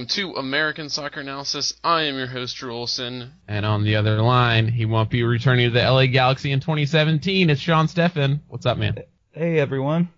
[0.00, 1.74] welcome to American Soccer Analysis.
[1.84, 3.32] I am your host, Drew Olson.
[3.46, 7.50] And on the other line, he won't be returning to the LA Galaxy in 2017.
[7.50, 8.40] It's Sean Steffen.
[8.48, 8.96] What's up, man?
[9.32, 10.08] Hey, everyone.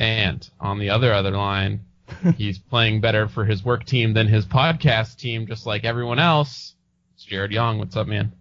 [0.00, 1.82] And on the other other line,
[2.38, 6.74] he's playing better for his work team than his podcast team, just like everyone else.
[7.14, 7.78] It's Jared Young.
[7.78, 8.32] What's up, man?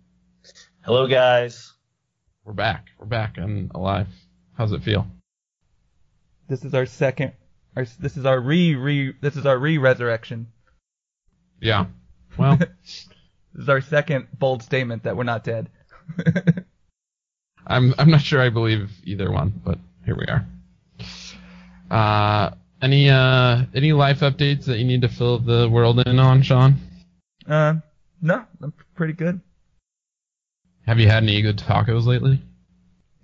[0.86, 1.74] Hello, guys.
[2.46, 2.86] We're back.
[2.98, 4.08] We're back and alive.
[4.54, 5.08] How's it feel?
[6.48, 7.34] This is our second.
[7.76, 9.14] Our, this is our re re.
[9.22, 10.48] This is our re resurrection.
[11.62, 11.86] Yeah.
[12.38, 13.08] Well, This
[13.56, 15.70] is our second bold statement that we're not dead.
[17.68, 20.46] I'm I'm not sure I believe either one, but here we are.
[21.90, 26.42] Uh, any uh any life updates that you need to fill the world in on,
[26.42, 26.76] Sean?
[27.48, 27.76] uh,
[28.22, 29.40] no, I'm pretty good.
[30.86, 32.42] Have you had any good tacos lately?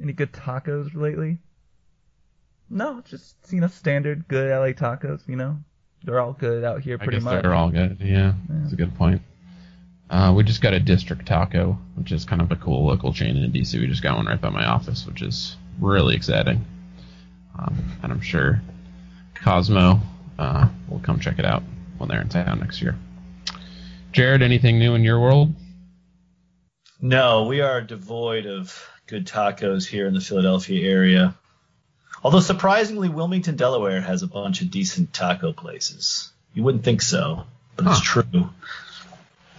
[0.01, 1.37] Any good tacos lately?
[2.71, 5.27] No, just you know standard good LA tacos.
[5.27, 5.57] You know,
[6.03, 7.43] they're all good out here I pretty guess much.
[7.43, 7.97] they're all good.
[7.99, 9.21] Yeah, that's a good point.
[10.09, 13.35] Uh, we just got a district taco, which is kind of a cool local chain
[13.37, 13.79] in DC.
[13.79, 16.65] We just got one right by my office, which is really exciting.
[17.57, 18.61] Um, and I'm sure
[19.35, 19.99] Cosmo
[20.39, 21.63] uh, will come check it out
[21.97, 22.97] when they're in town next year.
[24.11, 25.53] Jared, anything new in your world?
[27.01, 31.35] No, we are devoid of good tacos here in the Philadelphia area.
[32.23, 36.31] Although surprisingly, Wilmington, Delaware has a bunch of decent taco places.
[36.53, 38.49] You wouldn't think so, but it's true.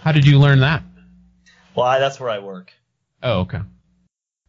[0.01, 0.83] How did you learn that?
[1.75, 2.71] Well, I, that's where I work.
[3.21, 3.61] Oh, okay.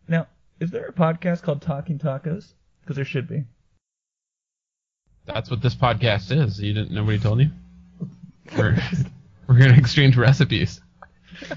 [0.07, 0.27] Now,
[0.61, 2.53] is there a podcast called Talking Tacos?
[2.83, 3.45] Because there should be.
[5.25, 6.61] That's what this podcast is.
[6.61, 6.93] You didn't.
[6.93, 7.51] Nobody told you.
[8.57, 8.77] We're
[9.49, 10.81] we're gonna exchange recipes.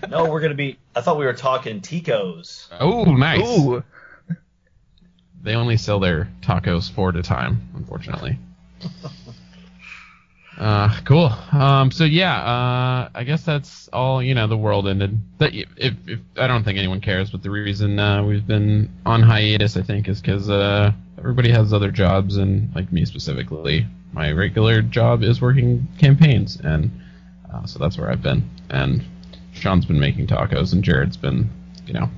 [0.09, 0.79] No, we're gonna be.
[0.95, 2.67] I thought we were talking Ticos.
[2.79, 3.41] Oh, nice.
[3.41, 3.83] Ooh,
[5.43, 8.37] They only sell their tacos four at a time, unfortunately.
[10.57, 11.31] uh, cool.
[11.51, 14.21] Um, so yeah, uh, I guess that's all.
[14.21, 15.17] You know, the world ended.
[15.37, 19.21] That if, if I don't think anyone cares, but the reason uh, we've been on
[19.21, 24.31] hiatus, I think, is because uh, everybody has other jobs, and like me specifically, my
[24.31, 26.91] regular job is working campaigns, and
[27.53, 28.49] uh, so that's where I've been.
[28.69, 29.03] And
[29.53, 31.49] Sean's been making tacos, and Jared's been,
[31.85, 32.09] you know,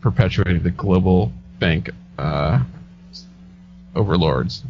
[0.00, 2.62] perpetuating the global bank uh,
[3.94, 4.62] overlords.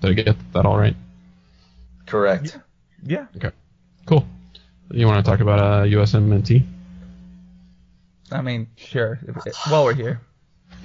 [0.00, 0.96] Did I get that all right?
[2.06, 2.58] Correct.
[3.04, 3.26] yeah.
[3.36, 3.50] Okay.
[4.06, 4.26] Cool.
[4.90, 6.64] You want to talk about uh, USMNT?
[8.30, 9.18] I mean, sure.
[9.26, 10.20] If, if- while we're here.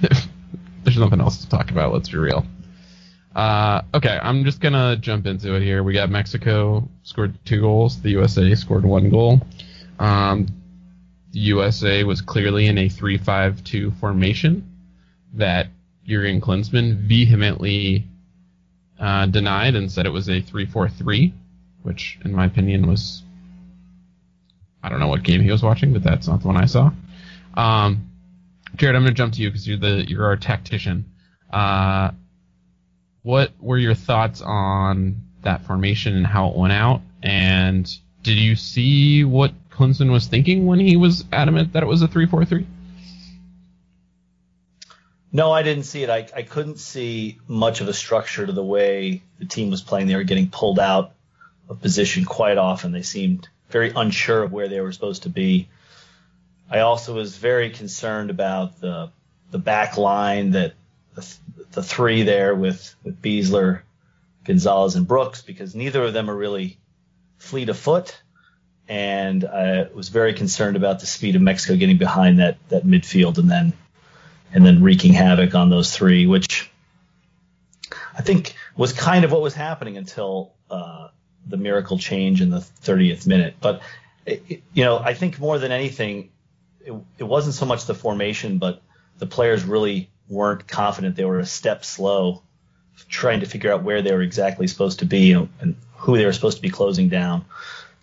[0.84, 1.92] There's nothing else to talk about.
[1.92, 2.46] Let's be real.
[3.34, 5.82] Uh, okay, I'm just gonna jump into it here.
[5.82, 8.00] We got Mexico scored two goals.
[8.00, 9.40] The USA scored one goal.
[9.98, 10.46] Um,
[11.32, 14.66] the USA was clearly in a 3-5-2 formation
[15.34, 15.68] that
[16.08, 18.06] Jurgen Klinsmann vehemently
[18.98, 21.32] uh, denied and said it was a 3-4-3,
[21.82, 23.22] which, in my opinion, was
[24.82, 26.90] I don't know what game he was watching, but that's not the one I saw.
[27.54, 28.10] Um,
[28.76, 31.04] Jared, I'm going to jump to you because you're the you're our tactician.
[31.52, 32.12] Uh,
[33.22, 37.02] what were your thoughts on that formation and how it went out?
[37.22, 37.90] And
[38.22, 42.08] did you see what Klinsmann was thinking when he was adamant that it was a
[42.08, 42.66] three-four-three?
[45.32, 46.10] No, I didn't see it.
[46.10, 50.06] I, I couldn't see much of a structure to the way the team was playing.
[50.06, 51.12] They were getting pulled out
[51.68, 52.92] of position quite often.
[52.92, 55.68] They seemed very unsure of where they were supposed to be.
[56.70, 59.10] I also was very concerned about the
[59.50, 60.74] the back line that
[61.14, 61.26] the,
[61.72, 63.82] the three there with with Besler,
[64.44, 66.78] Gonzalez, and Brooks because neither of them are really
[67.38, 68.20] fleet of foot,
[68.88, 73.38] and I was very concerned about the speed of Mexico getting behind that that midfield
[73.38, 73.72] and then
[74.52, 76.70] and then wreaking havoc on those three, which
[78.16, 81.08] I think was kind of what was happening until uh,
[81.46, 83.56] the miracle change in the 30th minute.
[83.60, 83.82] But
[84.26, 86.30] it, you know, I think more than anything,
[86.84, 88.82] it, it wasn't so much the formation, but
[89.18, 91.16] the players really weren't confident.
[91.16, 92.42] They were a step slow,
[93.08, 96.26] trying to figure out where they were exactly supposed to be and, and who they
[96.26, 97.44] were supposed to be closing down.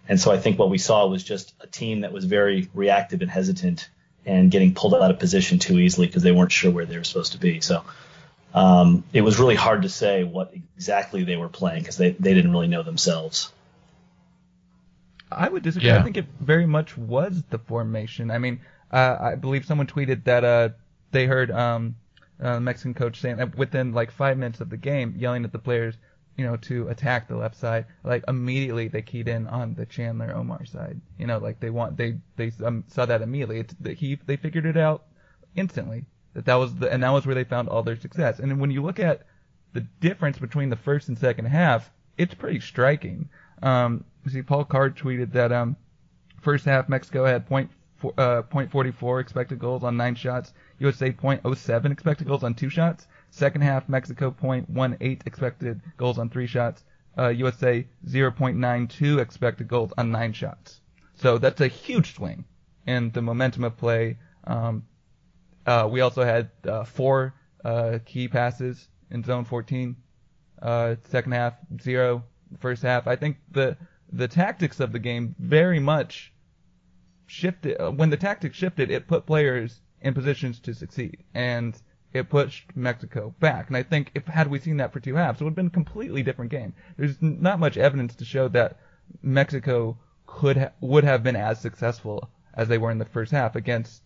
[0.08, 3.22] And so I think what we saw was just a team that was very reactive
[3.22, 3.90] and hesitant
[4.26, 7.04] and getting pulled out of position too easily because they weren't sure where they were
[7.04, 7.62] supposed to be.
[7.62, 7.84] So
[8.54, 12.34] um, it was really hard to say what exactly they were playing because they, they
[12.34, 13.52] didn't really know themselves.
[15.32, 15.90] I would disagree.
[15.90, 16.00] Yeah.
[16.00, 18.32] I think it very much was the formation.
[18.32, 18.62] I mean,
[18.92, 20.70] uh, I believe someone tweeted that uh,
[21.12, 21.96] they heard um,
[22.40, 25.60] uh, Mexican coach saying that within like five minutes of the game, yelling at the
[25.60, 25.96] players,
[26.38, 27.86] you know, to attack the left side.
[28.04, 31.00] Like immediately they keyed in on the Chandler Omar side.
[31.18, 33.60] You know, like they want they they um, saw that immediately.
[33.60, 35.06] It's, the, he they figured it out
[35.56, 36.06] instantly.
[36.34, 38.40] That that was the and that was where they found all their success.
[38.40, 39.26] And when you look at
[39.74, 43.30] the difference between the first and second half, it's pretty striking.
[43.62, 45.78] Um, see, Paul Carr tweeted that um,
[46.42, 47.72] first half Mexico had point
[48.18, 50.54] uh, point 44 expected goals on nine shots.
[50.80, 53.08] USA point 07 expected goals on two shots.
[53.36, 54.70] Second half Mexico point
[55.02, 56.86] 18 expected goals on three shots.
[57.18, 60.80] Uh, USA 0.92 expected goals on nine shots.
[61.16, 62.46] So that's a huge swing
[62.88, 64.20] in the momentum of play.
[64.46, 64.86] Um,
[65.66, 67.34] uh, we also had uh, four
[67.66, 69.98] uh, key passes in zone 14.
[70.62, 72.24] Uh, second half zero.
[72.60, 73.76] First half, I think the
[74.14, 76.32] the tactics of the game very much
[77.26, 77.82] shifted.
[77.82, 81.76] uh, When the tactics shifted, it put players in positions to succeed, and
[82.16, 83.68] it pushed Mexico back.
[83.68, 85.68] And I think if had we seen that for two halves, it would have been
[85.68, 86.74] a completely different game.
[86.98, 88.80] There's not much evidence to show that
[89.22, 93.56] Mexico could ha- would have been as successful as they were in the first half
[93.56, 94.02] against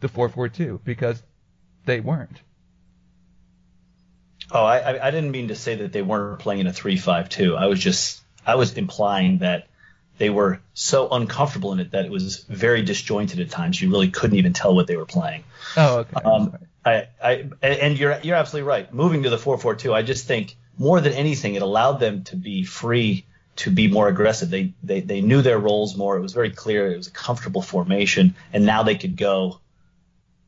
[0.00, 1.22] the 4-4-2 because
[1.84, 2.40] they weren't.
[4.50, 7.56] Oh, I, I- didn't mean to say that they weren't playing in a three-five-two.
[7.56, 9.68] I was just I was implying that
[10.18, 13.80] they were so uncomfortable in it that it was very disjointed at times.
[13.80, 15.44] You really couldn't even tell what they were playing.
[15.76, 16.20] Oh, okay.
[16.24, 16.58] Um.
[16.84, 18.92] I, I, and you're you're absolutely right.
[18.92, 22.24] Moving to the four four two, I just think more than anything, it allowed them
[22.24, 23.24] to be free
[23.56, 24.50] to be more aggressive.
[24.50, 26.16] They they they knew their roles more.
[26.16, 26.90] It was very clear.
[26.92, 29.60] It was a comfortable formation, and now they could go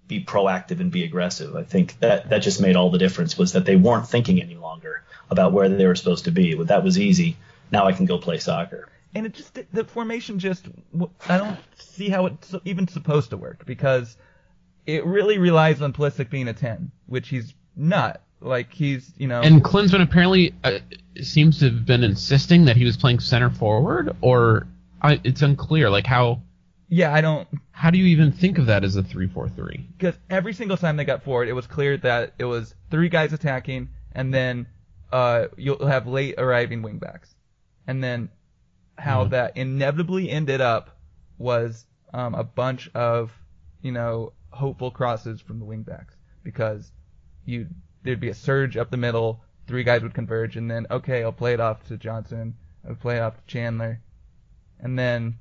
[0.09, 1.55] be proactive and be aggressive.
[1.57, 3.39] I think that that just made all the difference.
[3.39, 6.55] Was that they weren't thinking any longer about where they were supposed to be.
[6.65, 7.37] That was easy.
[7.71, 8.89] Now I can go play soccer.
[9.15, 10.67] and it just the formation just
[11.29, 14.17] I don't see how it's even supposed to work because
[14.87, 18.21] it really relies on Pulisic being a 10, which he's not.
[18.41, 20.79] Like he's, you know, And Klinsmann apparently uh,
[21.23, 24.67] seems to have been insisting that he was playing center forward, or
[25.01, 25.89] I, it's unclear.
[25.89, 26.43] Like how
[26.89, 29.89] yeah, I don't how do you even think of that as a three four three?
[29.97, 33.33] because every single time they got forward, it was clear that it was three guys
[33.33, 34.67] attacking, and then
[35.11, 37.35] uh, you'll have late arriving wingbacks,
[37.87, 38.29] and then
[38.99, 39.31] how Mhm.
[39.31, 40.99] that inevitably ended up
[41.39, 43.33] was um, a bunch of
[43.81, 46.93] you know hopeful crosses from the wingbacks because
[47.45, 47.69] you
[48.03, 51.33] there'd be a surge up the middle, three guys would converge, and then okay, I'll
[51.33, 52.55] play it off to Johnson,
[52.89, 54.01] I'll play it off to Chandler,
[54.81, 55.39] and then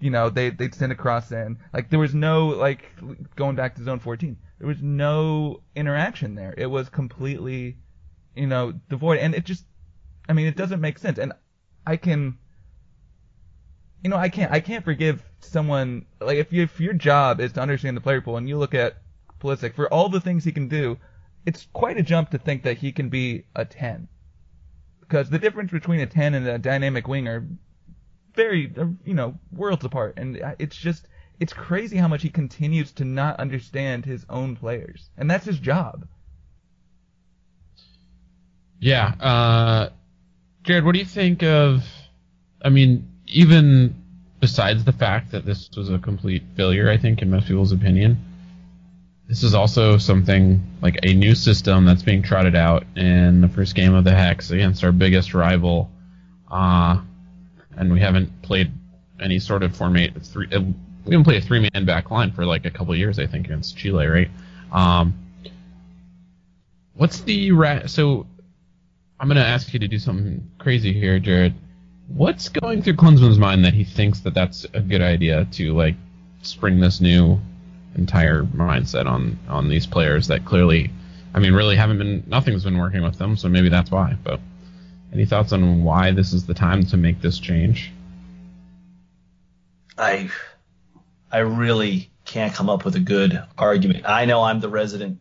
[0.00, 1.58] you know, they they'd send a cross in.
[1.72, 2.84] Like there was no like
[3.36, 4.36] going back to zone 14.
[4.58, 6.54] There was no interaction there.
[6.56, 7.78] It was completely,
[8.34, 9.18] you know, devoid.
[9.18, 9.64] And it just,
[10.28, 11.18] I mean, it doesn't make sense.
[11.18, 11.32] And
[11.86, 12.38] I can,
[14.04, 17.52] you know, I can't I can't forgive someone like if you, if your job is
[17.54, 18.98] to understand the player pool and you look at
[19.40, 20.98] Pulisic for all the things he can do,
[21.46, 24.08] it's quite a jump to think that he can be a 10.
[25.00, 27.46] Because the difference between a 10 and a dynamic wing are
[28.34, 30.14] very, uh, you know, worlds apart.
[30.18, 31.06] And it's just,
[31.40, 35.08] it's crazy how much he continues to not understand his own players.
[35.16, 36.06] And that's his job.
[38.80, 39.88] Yeah, uh,
[40.62, 41.84] Jared, what do you think of?
[42.62, 43.94] I mean, even
[44.40, 48.18] besides the fact that this was a complete failure, I think in most people's opinion,
[49.28, 53.74] this is also something like a new system that's being trotted out in the first
[53.74, 55.90] game of the Hex against our biggest rival.
[56.50, 57.00] Uh,
[57.76, 58.70] and we haven't played
[59.20, 60.10] any sort of format.
[60.22, 60.46] Three.
[60.52, 60.60] Uh,
[61.04, 63.76] we haven't played a three-man back line for like a couple years, I think, against
[63.76, 64.30] Chile, right?
[64.72, 65.14] Um,
[66.94, 68.26] what's the ra- so?
[69.18, 71.54] I'm gonna ask you to do something crazy here, Jared.
[72.08, 75.96] What's going through Klinsmann's mind that he thinks that that's a good idea to like
[76.42, 77.40] spring this new
[77.96, 80.90] entire mindset on on these players that clearly,
[81.34, 84.16] I mean, really haven't been nothing's been working with them, so maybe that's why.
[84.22, 84.40] But
[85.12, 87.92] any thoughts on why this is the time to make this change?
[89.96, 90.30] I
[91.30, 94.04] I really can't come up with a good argument.
[94.06, 95.20] I know I'm the resident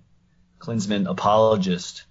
[0.59, 2.03] Klinsmann apologist,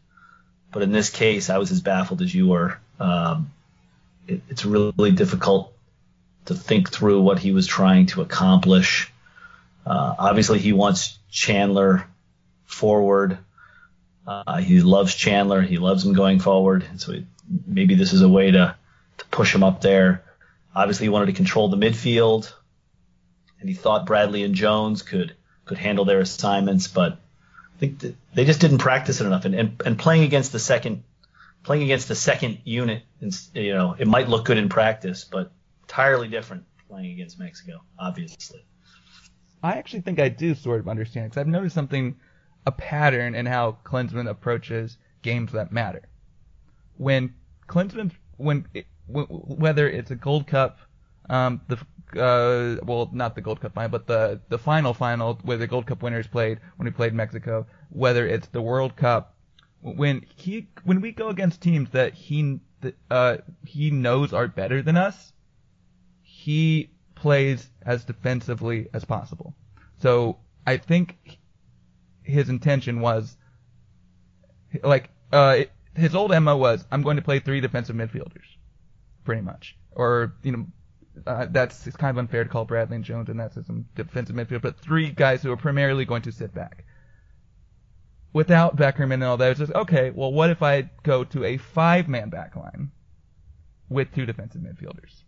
[0.70, 2.78] but in this case, I was as baffled as you were.
[3.00, 3.50] Um,
[4.26, 5.72] it, it's really difficult
[6.46, 9.12] to think through what he was trying to accomplish.
[9.86, 12.06] Uh, obviously, he wants Chandler
[12.64, 13.38] forward.
[14.26, 15.62] Uh, he loves Chandler.
[15.62, 16.84] He loves him going forward.
[16.96, 17.14] So
[17.66, 18.74] maybe this is a way to,
[19.18, 20.24] to push him up there.
[20.74, 22.52] Obviously, he wanted to control the midfield,
[23.60, 28.02] and he thought Bradley and Jones could could handle their assignments, but I think
[28.34, 29.44] they just didn't practice it enough.
[29.44, 31.04] And, and and playing against the second
[31.62, 33.02] playing against the second unit,
[33.54, 35.52] you know, it might look good in practice, but
[35.82, 38.64] entirely different playing against Mexico, obviously.
[39.62, 42.16] I actually think I do sort of understand because I've noticed something,
[42.66, 46.02] a pattern in how Klinsmann approaches games that matter.
[46.96, 47.34] When
[47.68, 48.66] Klinsmann, when
[49.06, 50.78] whether it's a Gold Cup,
[51.30, 51.76] um, the
[52.20, 55.86] uh, well, not the Gold Cup final, but the the final final where the Gold
[55.86, 59.36] Cup winners played when we played Mexico, whether it's the World Cup,
[59.82, 63.36] when he when we go against teams that he that uh,
[63.66, 65.32] he knows are better than us,
[66.22, 69.54] he plays as defensively as possible.
[69.98, 71.38] So I think
[72.22, 73.36] his intention was
[74.82, 75.60] like uh,
[75.94, 78.46] his old MO was I'm going to play three defensive midfielders,
[79.24, 80.66] pretty much, or you know.
[81.26, 84.34] Uh, that's it's kind of unfair to call Bradley and Jones and that's some defensive
[84.34, 86.86] midfield, but three guys who are primarily going to sit back
[88.32, 90.10] without Beckerman and all that, it's just okay.
[90.10, 92.90] Well, what if I go to a five-man back line
[93.88, 95.22] with two defensive midfielders?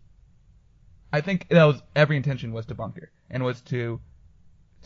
[1.13, 4.01] I think that was every intention was to bunker and was to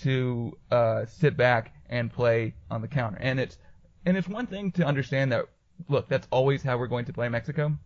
[0.02, 3.18] to uh, sit back and play on the counter.
[3.20, 3.58] And it's
[4.06, 5.46] and it's one thing to understand that
[5.88, 7.78] look, that's always how we're going to play Mexico,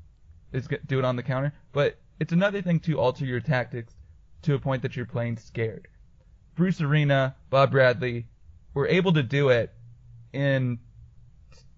[0.51, 1.53] is do it on the counter.
[1.71, 3.93] But it's another thing to alter your tactics
[4.43, 5.87] to a point that you're playing scared.
[6.55, 8.27] Bruce Arena, Bob Bradley
[8.73, 9.73] were able to do it
[10.33, 10.79] in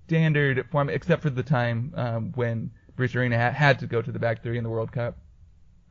[0.07, 4.12] standard form, except for the time um, when Bruce Arena ha- had to go to
[4.12, 5.17] the back three in the World Cup.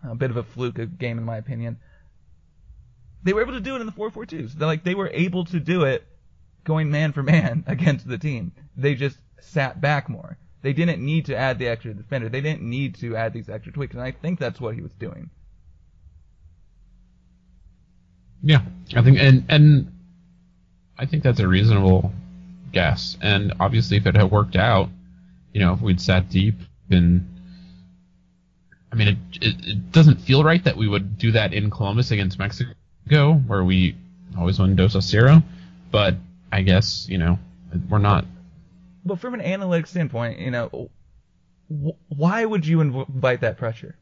[0.02, 1.78] A bit of a fluke of game, in my opinion.
[3.22, 4.52] They were able to do it in the 4-4-2s.
[4.52, 6.06] They're like they were able to do it
[6.64, 8.52] going man for man against the team.
[8.76, 10.36] They just sat back more.
[10.62, 12.28] They didn't need to add the extra defender.
[12.28, 14.92] They didn't need to add these extra tweaks, and I think that's what he was
[14.94, 15.30] doing.
[18.42, 18.62] Yeah,
[18.94, 19.92] I think and and
[20.98, 22.12] I think that's a reasonable
[22.74, 23.16] guess.
[23.22, 24.90] And obviously, if it had worked out,
[25.52, 26.56] you know, if we'd sat deep
[26.90, 27.26] and
[28.94, 32.12] I mean, it, it, it doesn't feel right that we would do that in Columbus
[32.12, 32.74] against Mexico,
[33.46, 33.96] where we
[34.38, 35.42] always win dos a zero.
[35.90, 36.14] But
[36.52, 37.38] I guess you know
[37.88, 38.24] we're not.
[39.04, 40.90] But from an analytics standpoint, you know,
[42.08, 43.96] why would you invite that pressure?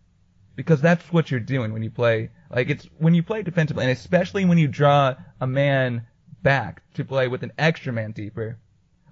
[0.57, 2.29] Because that's what you're doing when you play.
[2.51, 6.07] Like it's when you play defensively, and especially when you draw a man
[6.43, 8.59] back to play with an extra man deeper.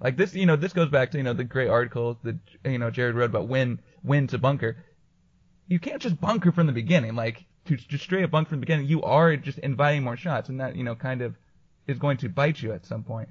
[0.01, 2.79] Like this, you know, this goes back to you know the great article that you
[2.79, 4.79] know Jared wrote about when when to bunker.
[5.69, 7.15] You can't just bunker from the beginning.
[7.15, 10.49] Like to just straight up bunker from the beginning, you are just inviting more shots,
[10.49, 11.37] and that you know kind of
[11.87, 13.29] is going to bite you at some point.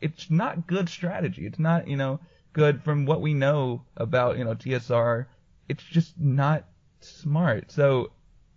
[0.00, 1.46] It's not good strategy.
[1.46, 2.20] It's not you know
[2.52, 5.26] good from what we know about you know TSR.
[5.68, 6.64] It's just not
[7.00, 7.72] smart.
[7.72, 8.10] So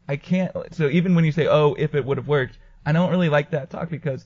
[0.07, 0.51] I can't.
[0.71, 3.51] So even when you say, oh, if it would have worked, I don't really like
[3.51, 4.25] that talk because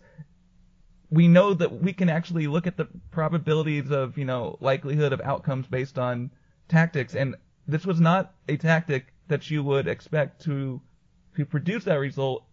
[1.10, 5.22] we know that we can actually look at the probabilities of, you know, likelihood of
[5.22, 6.32] outcomes based on
[6.68, 7.36] tactics, and
[7.68, 10.82] this was not a tactic that you would expect to
[11.36, 12.44] to produce that result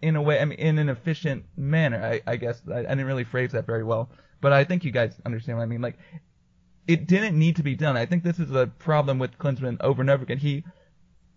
[0.00, 2.02] in a way, I mean, in an efficient manner.
[2.02, 4.92] I, I guess I, I didn't really phrase that very well, but I think you
[4.92, 5.80] guys understand what I mean.
[5.80, 5.98] Like,
[6.86, 7.96] it didn't need to be done.
[7.96, 10.38] I think this is a problem with Klinsmann over and over again.
[10.38, 10.64] He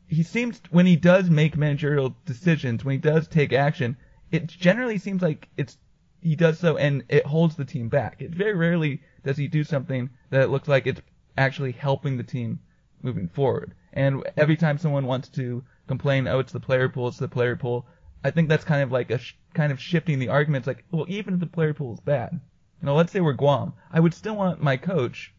[0.07, 3.97] he seems when he does make managerial decisions, when he does take action,
[4.31, 5.77] it generally seems like it's
[6.21, 8.21] he does so and it holds the team back.
[8.21, 11.01] It very rarely does he do something that it looks like it's
[11.37, 12.59] actually helping the team
[13.01, 13.73] moving forward.
[13.93, 17.55] And every time someone wants to complain, oh, it's the player pool, it's the player
[17.55, 17.87] pool,
[18.23, 20.61] I think that's kind of like a sh- kind of shifting the argument.
[20.61, 23.33] It's like, well, even if the player pool is bad, you know, let's say we're
[23.33, 25.33] Guam, I would still want my coach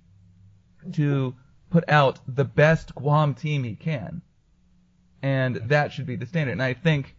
[0.93, 1.35] to
[1.69, 4.23] put out the best Guam team he can,
[5.23, 6.53] and that should be the standard.
[6.53, 7.17] And I think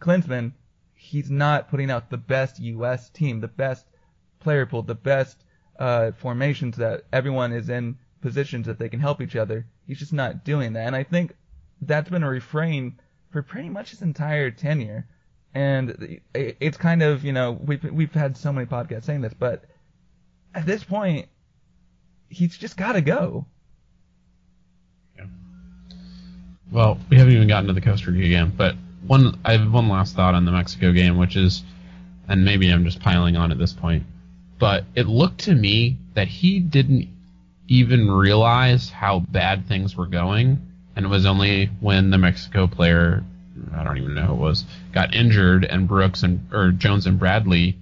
[0.00, 0.52] Klinsmann
[0.98, 3.08] he's not putting out the best U.S.
[3.10, 3.86] team, the best
[4.40, 5.44] player pool, the best
[5.78, 9.64] uh, formations that everyone is in positions that they can help each other.
[9.86, 11.34] He's just not doing that, and I think
[11.80, 12.98] that's been a refrain
[13.30, 15.06] for pretty much his entire tenure.
[15.54, 19.64] And it's kind of you know we've we've had so many podcasts saying this, but
[20.54, 21.28] at this point,
[22.28, 23.46] he's just got to go.
[26.70, 28.76] Well, we haven't even gotten to the Costa Rica game, but
[29.08, 31.64] one I have one last thought on the Mexico game, which is,
[32.28, 34.04] and maybe I'm just piling on at this point,
[34.58, 37.08] but it looked to me that he didn't
[37.66, 40.58] even realize how bad things were going,
[40.94, 43.24] and it was only when the Mexico player,
[43.74, 47.18] I don't even know who it was, got injured, and Brooks and or Jones and
[47.18, 47.76] Bradley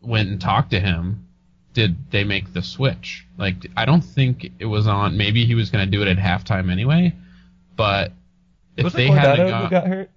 [0.00, 1.26] went and talked to him.
[1.72, 3.26] Did they make the switch?
[3.36, 5.16] Like, I don't think it was on.
[5.16, 7.14] Maybe he was going to do it at halftime anyway,
[7.76, 8.12] but
[8.76, 10.10] if Was they it had got, who got hurt?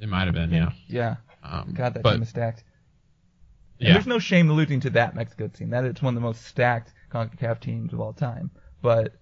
[0.00, 0.70] it might have been, yeah.
[0.88, 1.16] Yeah.
[1.42, 2.64] Um, God, that but, team is stacked.
[3.78, 5.70] And yeah, there's no shame alluding to that Mexico team.
[5.70, 8.50] That it's one of the most stacked CONCACAF teams of all time.
[8.80, 9.14] But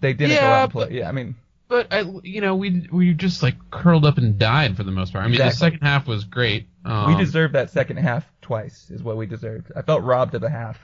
[0.00, 0.84] they didn't go Yeah, out and play.
[0.84, 1.36] but- Yeah, I mean,
[1.68, 5.12] but I, you know, we we just like curled up and died for the most
[5.12, 5.24] part.
[5.24, 6.66] I mean, the second half was great.
[6.84, 9.70] Um, we deserved that second half twice, is what we deserved.
[9.76, 10.78] I felt robbed of a half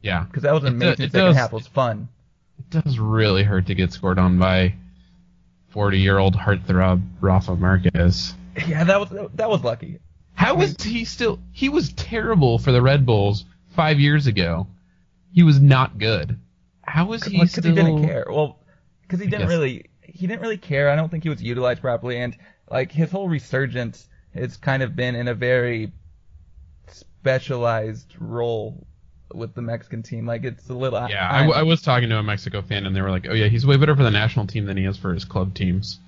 [0.00, 0.24] yeah.
[0.24, 1.52] because that was an It amazing it second does- half.
[1.52, 2.08] Was fun.
[2.58, 4.74] It does really hurt to get scored on by
[5.70, 8.34] forty-year-old heartthrob Rafa Marquez.
[8.66, 9.98] Yeah, that was that was lucky.
[10.34, 11.38] How was he still?
[11.52, 13.44] He was terrible for the Red Bulls
[13.74, 14.66] five years ago.
[15.32, 16.38] He was not good.
[16.82, 17.64] How was he because still?
[17.64, 18.26] he didn't care.
[18.28, 18.58] Well,
[19.02, 20.90] because he I didn't guess- really he didn't really care.
[20.90, 22.36] I don't think he was utilized properly, and
[22.70, 25.92] like his whole resurgence has kind of been in a very
[26.88, 28.86] specialized role
[29.34, 30.26] with the Mexican team.
[30.26, 33.10] Like it's a little Yeah, I was talking to a Mexico fan, and they were
[33.10, 35.24] like, "Oh yeah, he's way better for the national team than he is for his
[35.24, 36.00] club teams,"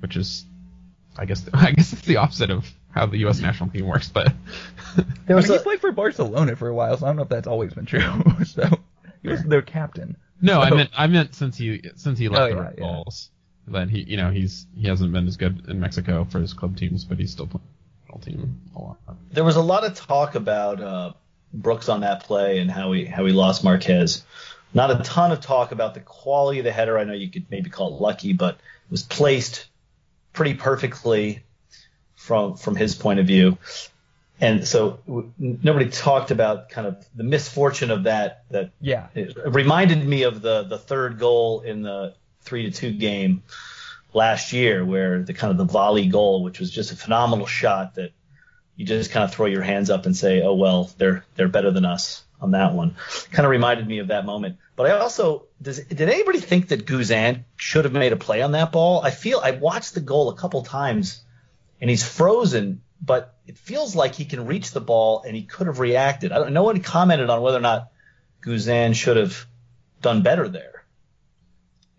[0.00, 0.44] which is,
[1.16, 3.40] I guess, I guess it's the opposite of how the U.S.
[3.40, 4.08] national team works.
[4.08, 4.32] But
[4.96, 7.22] There I was mean, he played for Barcelona for a while, so I don't know
[7.22, 8.00] if that's always been true.
[8.44, 8.68] so
[9.22, 10.16] he was their captain.
[10.40, 12.84] no, I meant I meant since he since he left Oh, the yeah, Red yeah.
[12.84, 13.30] Bulls,
[13.68, 16.76] that he you know he's he hasn't been as good in Mexico for his club
[16.76, 17.64] teams, but he's still playing
[18.08, 18.98] the national team a lot.
[19.30, 21.12] there was a lot of talk about uh,
[21.52, 24.24] Brooks on that play and how he how he lost Marquez.
[24.74, 26.98] Not a ton of talk about the quality of the header.
[26.98, 29.66] I know you could maybe call it lucky, but it was placed
[30.32, 31.42] pretty perfectly
[32.14, 33.58] from from his point of view.
[34.40, 39.36] And so w- nobody talked about kind of the misfortune of that that Yeah, it
[39.46, 43.42] reminded me of the the third goal in the three to two game
[44.14, 47.94] last year, where the kind of the volley goal, which was just a phenomenal shot
[47.96, 48.12] that
[48.82, 51.70] you just kind of throw your hands up and say, oh well, they're they're better
[51.70, 52.96] than us on that one.
[53.30, 54.56] Kind of reminded me of that moment.
[54.74, 58.52] But I also does did anybody think that Guzan should have made a play on
[58.52, 59.00] that ball?
[59.00, 61.22] I feel I watched the goal a couple times
[61.80, 65.68] and he's frozen, but it feels like he can reach the ball and he could
[65.68, 66.32] have reacted.
[66.32, 66.52] I don't.
[66.52, 67.92] No one commented on whether or not
[68.44, 69.46] Guzan should have
[70.00, 70.84] done better there.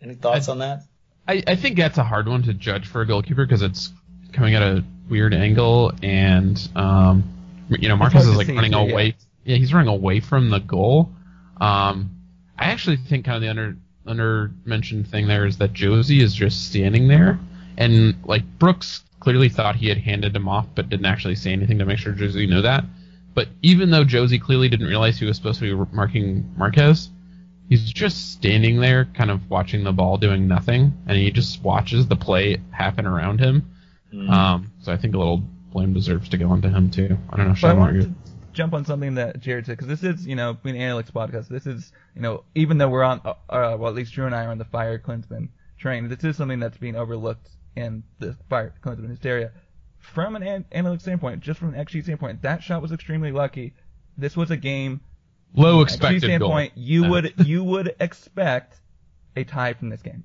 [0.02, 0.84] Any thoughts on that?
[1.26, 3.94] I, I think that's a hard one to judge for a goalkeeper because it's
[4.34, 7.24] coming at a weird angle, and um,
[7.70, 9.16] you know Marquez is like running away.
[9.44, 9.58] Yeah.
[9.58, 11.12] he's running away from the goal.
[11.60, 12.12] Um,
[12.58, 16.34] I actually think kind of the under under mentioned thing there is that Jozy is
[16.34, 17.40] just standing there,
[17.78, 21.80] and like Brooks clearly thought he had handed him off, but didn't actually say anything
[21.80, 22.84] to make sure Jozy knew that.
[23.34, 27.10] But even though Jozy clearly didn't realize he was supposed to be marking Marquez,
[27.70, 32.08] he's just standing there, kind of watching the ball, doing nothing, and he just watches
[32.08, 33.66] the play happen around him.
[34.14, 34.30] Mm.
[34.30, 37.18] Um, so I think a little blame deserves to go onto him too.
[37.30, 38.16] I don't know, But I Sean, what wanted you to
[38.54, 41.48] jump on something that Jared said because this is, you know, being Analytics podcast.
[41.48, 44.36] This is, you know, even though we're on, uh, uh, well, at least Drew and
[44.36, 46.08] I are on the fire Klinsmann train.
[46.08, 49.52] This is something that's being overlooked in the fire Klinsmann hysteria.
[50.00, 53.74] From an, an analytics standpoint, just from an XG standpoint, that shot was extremely lucky.
[54.18, 55.02] This was a game.
[55.56, 56.28] low XG expected goal.
[56.28, 58.80] standpoint, you would you would expect
[59.36, 60.24] a tie from this game.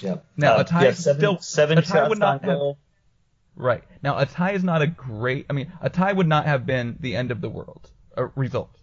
[0.00, 0.16] Yeah.
[0.36, 2.78] Now, Uh, a tie yeah, seven, still- seven a tie would not have- goal.
[3.54, 3.82] Right.
[4.02, 5.46] Now, a tie is not a great.
[5.48, 8.78] I mean, a tie would not have been the end of the world a result.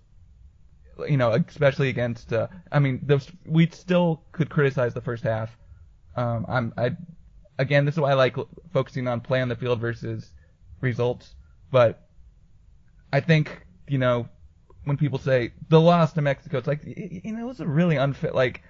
[1.07, 2.33] You know, especially against.
[2.33, 5.55] Uh, I mean, those, we still could criticize the first half.
[6.15, 6.73] Um, I'm.
[6.77, 6.91] I.
[7.59, 8.35] Again, this is why I like
[8.73, 10.31] focusing on play on the field versus
[10.81, 11.35] results.
[11.71, 12.07] But
[13.11, 14.27] I think you know
[14.85, 17.95] when people say the loss to Mexico, it's like you know it was a really
[17.97, 18.33] unfit.
[18.33, 18.63] Like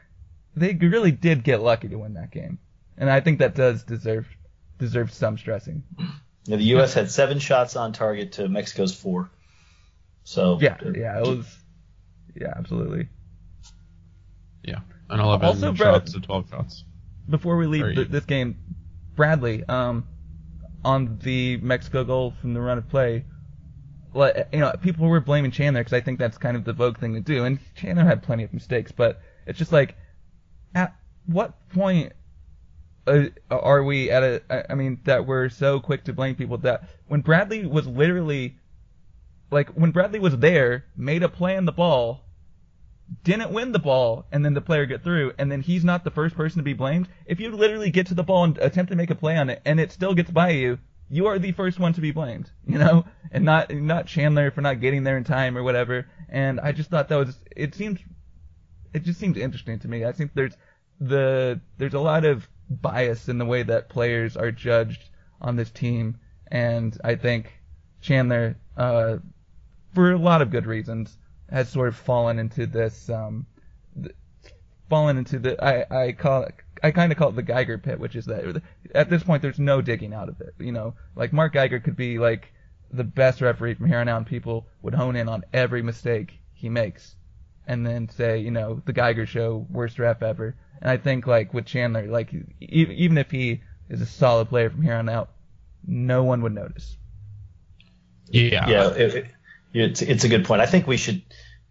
[0.55, 2.59] they really did get lucky to win that game,
[2.97, 4.27] and I think that does deserve
[4.79, 5.83] deserve some stressing.
[6.45, 6.93] Yeah, the U.S.
[6.93, 9.29] had seven shots on target to Mexico's four.
[10.23, 11.57] So Yeah, yeah, it was.
[12.35, 13.07] Yeah, absolutely.
[14.63, 16.83] Yeah, and 11 Also, Brad- shots to 12 shots.
[17.29, 18.57] Before we leave Very th- this game,
[19.15, 20.05] Bradley, um,
[20.83, 23.25] on the Mexico goal from the run of play,
[24.13, 26.97] like, you know, people were blaming Chandler because I think that's kind of the vogue
[26.97, 29.95] thing to do, and Chandler had plenty of mistakes, but it's just like,
[30.75, 32.13] at what point
[33.07, 34.71] uh, are we at a?
[34.71, 38.57] I mean, that we're so quick to blame people that when Bradley was literally,
[39.51, 42.23] like, when Bradley was there, made a play on the ball,
[43.23, 46.12] didn't win the ball and then the player get through and then he's not the
[46.12, 47.07] first person to be blamed.
[47.25, 49.62] If you literally get to the ball and attempt to make a play on it
[49.65, 52.77] and it still gets by you, you are the first one to be blamed, you
[52.77, 56.07] know, and not not Chandler for not getting there in time or whatever.
[56.29, 57.99] And I just thought that was it seems
[58.93, 60.06] it just seems interesting to me.
[60.06, 60.56] I think there's
[60.99, 65.10] the there's a lot of bias in the way that players are judged
[65.41, 66.17] on this team,
[66.51, 67.51] and I think
[68.01, 69.17] Chandler, uh,
[69.93, 71.17] for a lot of good reasons,
[71.49, 73.45] has sort of fallen into this um,
[74.01, 74.15] th-
[74.89, 77.99] fallen into the I I call it I kind of call it the Geiger pit,
[77.99, 78.62] which is that
[78.93, 80.53] at this point there's no digging out of it.
[80.60, 82.53] You know, like Mark Geiger could be like
[82.91, 86.39] the best referee from here on out, and people would hone in on every mistake
[86.53, 87.15] he makes,
[87.67, 90.56] and then say, you know, the Geiger show, worst ref ever.
[90.82, 94.69] And I think like with Chandler, like e- even if he is a solid player
[94.69, 95.30] from here on out,
[95.86, 96.97] no one would notice.
[98.28, 98.69] Yeah.
[98.69, 99.26] yeah, it, it,
[99.73, 100.62] it's it's a good point.
[100.62, 101.21] I think we should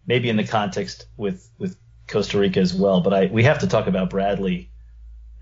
[0.05, 1.77] maybe in the context with with
[2.07, 4.69] Costa Rica as well, but I we have to talk about Bradley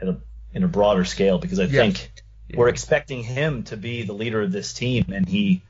[0.02, 0.18] in a
[0.54, 1.72] in a broader scale because I Yes.
[1.74, 2.12] think
[2.50, 2.58] Yeah.
[2.58, 5.62] we're expecting him to be the leader of this team, and he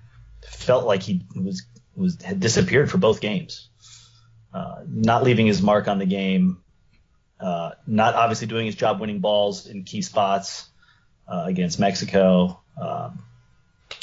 [0.47, 1.65] felt like he was
[1.95, 3.69] was had disappeared for both games.
[4.53, 6.57] Uh, not leaving his mark on the game,
[7.39, 10.67] uh, not obviously doing his job winning balls in key spots
[11.27, 13.23] uh, against Mexico, um,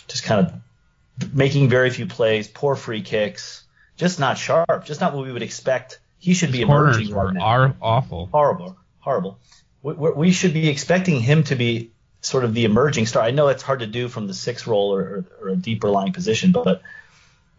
[0.09, 3.65] just kind of making very few plays, poor free kicks,
[3.97, 6.01] just not sharp, just not what we would expect.
[6.19, 7.41] He should be His corners emerging right now.
[7.41, 8.27] are awful.
[8.27, 9.39] horrible, horrible.
[9.83, 13.23] We, we should be expecting him to be sort of the emerging star.
[13.23, 15.89] I know it's hard to do from the six role or, or, or a deeper
[15.89, 16.83] lying position, but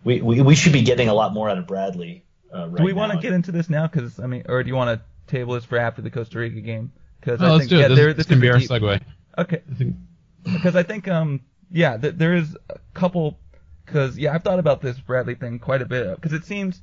[0.03, 2.23] we, we, we should be getting a lot more out of Bradley.
[2.53, 3.87] Uh, right Do we want to get into this now?
[3.87, 6.61] Because I mean, or do you want to table this for after the Costa Rica
[6.61, 6.91] game?
[7.19, 7.81] Because No, I let's think do it.
[7.81, 9.01] yeah, this, there, this this can be our deep- segue.
[9.37, 9.95] Okay, I think
[10.43, 13.37] because I think um yeah th- there is a couple
[13.85, 16.81] because yeah I've thought about this Bradley thing quite a bit because it seems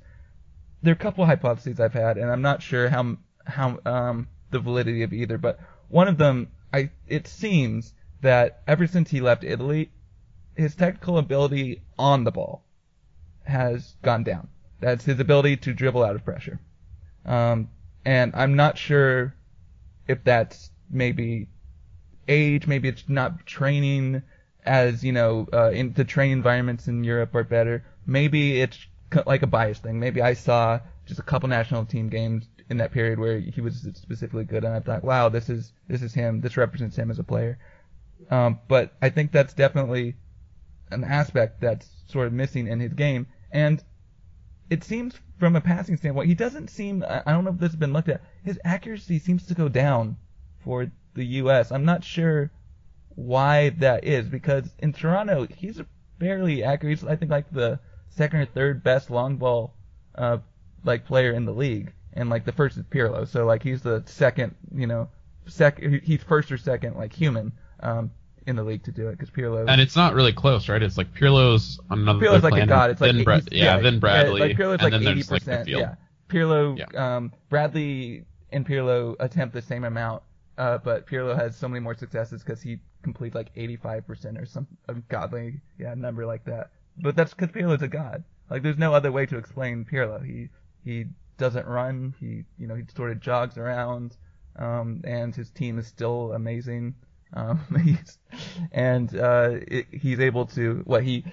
[0.82, 4.60] there are a couple hypotheses I've had and I'm not sure how how um the
[4.60, 9.42] validity of either but one of them I it seems that ever since he left
[9.42, 9.90] Italy
[10.54, 12.62] his technical ability on the ball
[13.44, 14.48] has gone down
[14.80, 16.60] that's his ability to dribble out of pressure
[17.24, 17.68] um
[18.06, 19.34] and I'm not sure
[20.06, 21.48] if that's maybe
[22.28, 24.22] age, maybe it's not training
[24.64, 27.84] as you know uh, in the training environments in Europe are better.
[28.06, 28.78] Maybe it's
[29.26, 29.98] like a bias thing.
[29.98, 33.88] Maybe I saw just a couple national team games in that period where he was
[33.94, 36.40] specifically good, and I thought, wow, this is this is him.
[36.40, 37.58] This represents him as a player.
[38.30, 40.14] Um, but I think that's definitely
[40.90, 43.82] an aspect that's sort of missing in his game, and
[44.70, 47.04] it seems from a passing standpoint, he doesn't seem.
[47.04, 48.22] I don't know if this has been looked at.
[48.42, 50.16] His accuracy seems to go down
[50.58, 51.72] for the U.S.
[51.72, 52.50] I'm not sure
[53.14, 55.80] why that is because in Toronto he's
[56.18, 56.98] fairly accurate.
[56.98, 57.78] He's I think like the
[58.10, 59.74] second or third best long ball
[60.14, 60.38] uh,
[60.84, 63.26] like player in the league, and like the first is Pirlo.
[63.26, 65.08] So like he's the second, you know,
[65.46, 66.00] second.
[66.02, 68.10] He's first or second like human um,
[68.46, 69.64] in the league to do it because Pirlo.
[69.68, 70.82] and it's not really close, right?
[70.82, 72.90] It's like Pirlo's on another Pirlo's like a god.
[72.90, 75.68] It's like Bra- he's- yeah, then Bradley, like Pirlo's like then eighty like percent.
[75.68, 75.94] yeah,
[76.28, 77.16] Pirlo, Yeah.
[77.16, 80.22] um, Bradley and Pirlo attempt the same amount,
[80.58, 84.46] uh, but Pirlo has so many more successes because he completes like eighty-five percent or
[84.46, 84.66] some
[85.08, 86.70] godly yeah number like that.
[86.98, 88.24] But that's because Pirlo's a god.
[88.48, 90.24] Like there's no other way to explain Pirlo.
[90.24, 90.48] He
[90.84, 91.06] he
[91.36, 92.14] doesn't run.
[92.20, 94.16] He you know he sort of jogs around,
[94.56, 96.94] um, and his team is still amazing.
[97.32, 98.18] Um, he's,
[98.72, 101.24] and uh, it, he's able to what he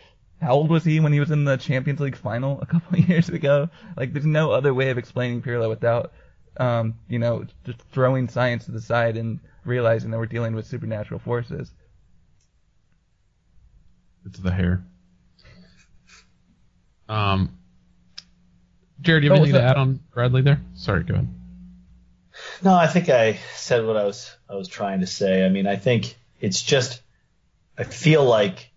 [0.42, 3.08] how old was he when he was in the Champions League final a couple of
[3.10, 3.70] years ago?
[3.96, 6.12] Like, there's no other way of explaining Pirlo without,
[6.58, 10.68] um, you know, just throwing science to the side and realizing that we're dealing with
[10.68, 11.72] supernatural forces.
[14.26, 14.84] It's the hair.
[17.08, 17.58] Um,
[19.02, 20.62] Jared, do you Oh, have anything to add on Bradley there?
[20.76, 21.28] Sorry, go ahead.
[22.64, 25.46] No, I think I said what I was I was trying to say.
[25.46, 27.02] I mean, I think it's just
[27.78, 28.72] I feel like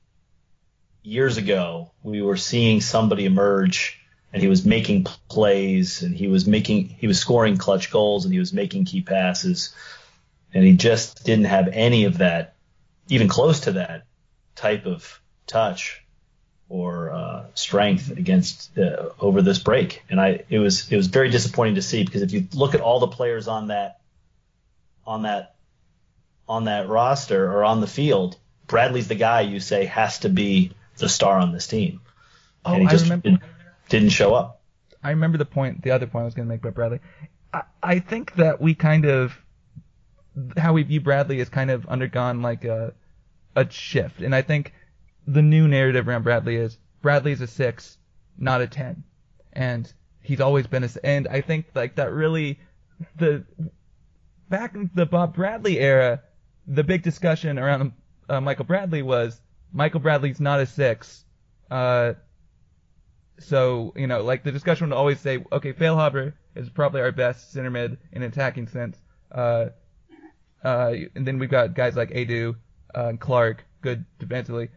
[1.03, 4.01] years ago we were seeing somebody emerge
[4.33, 8.35] and he was making plays and he was making he was scoring clutch goals and
[8.35, 9.73] he was making key passes
[10.53, 12.57] and he just didn't have any of that
[13.09, 14.05] even close to that
[14.57, 16.05] type of touch
[16.69, 21.31] or uh, strength against uh, over this break, and I it was it was very
[21.31, 24.01] disappointing to see because if you look at all the players on that
[25.07, 25.55] on that
[26.49, 30.73] on that roster or on the field, Bradley's the guy you say has to be
[30.99, 32.01] the star on this team,
[32.65, 33.29] Oh, and he I just remember.
[33.31, 33.43] didn't,
[33.89, 34.61] didn't show up.
[35.03, 37.01] I remember the point, the other point I was going to make about Bradley.
[37.53, 39.37] I, I think that we kind of,
[40.57, 42.93] how we view Bradley has kind of undergone like a,
[43.55, 44.21] a shift.
[44.21, 44.73] And I think
[45.27, 47.99] the new narrative around Bradley is Bradley's a six,
[48.39, 49.05] not a ten.
[49.53, 52.61] And he's always been a, and I think like that really,
[53.17, 53.45] the,
[54.49, 56.23] back in the Bob Bradley era,
[56.67, 57.93] the big discussion around
[58.29, 59.41] uh, Michael Bradley was
[59.73, 61.25] Michael Bradley's not a six,
[61.71, 62.15] uh,
[63.39, 67.53] so, you know, like the discussion would always say, okay, Feilhaber is probably our best
[67.53, 68.99] center mid in attacking sense.
[69.31, 69.67] Uh,
[70.65, 72.57] uh, and then we've got guys like Adu,
[72.95, 74.71] uh, Clark, good defensively.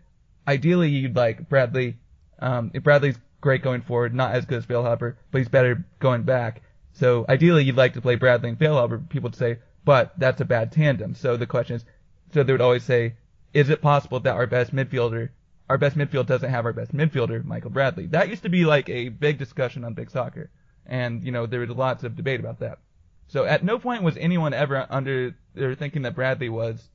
[0.50, 1.98] Ideally, you'd like Bradley.
[2.40, 6.24] Um, if Bradley's great going forward, not as good as Feilhaber, but he's better going
[6.24, 6.62] back.
[6.94, 9.08] So ideally, you'd like to play Bradley and Feilhaber.
[9.10, 11.14] People would say, but that's a bad tandem.
[11.14, 11.86] So the question is,
[12.34, 13.14] so they would always say,
[13.54, 15.30] is it possible that our best midfielder
[15.70, 18.08] our best midfield doesn't have our best midfielder, Michael Bradley.
[18.08, 20.50] That used to be like a big discussion on Big Soccer,
[20.86, 22.80] and you know there was lots of debate about that.
[23.28, 26.90] So at no point was anyone ever under or thinking that Bradley was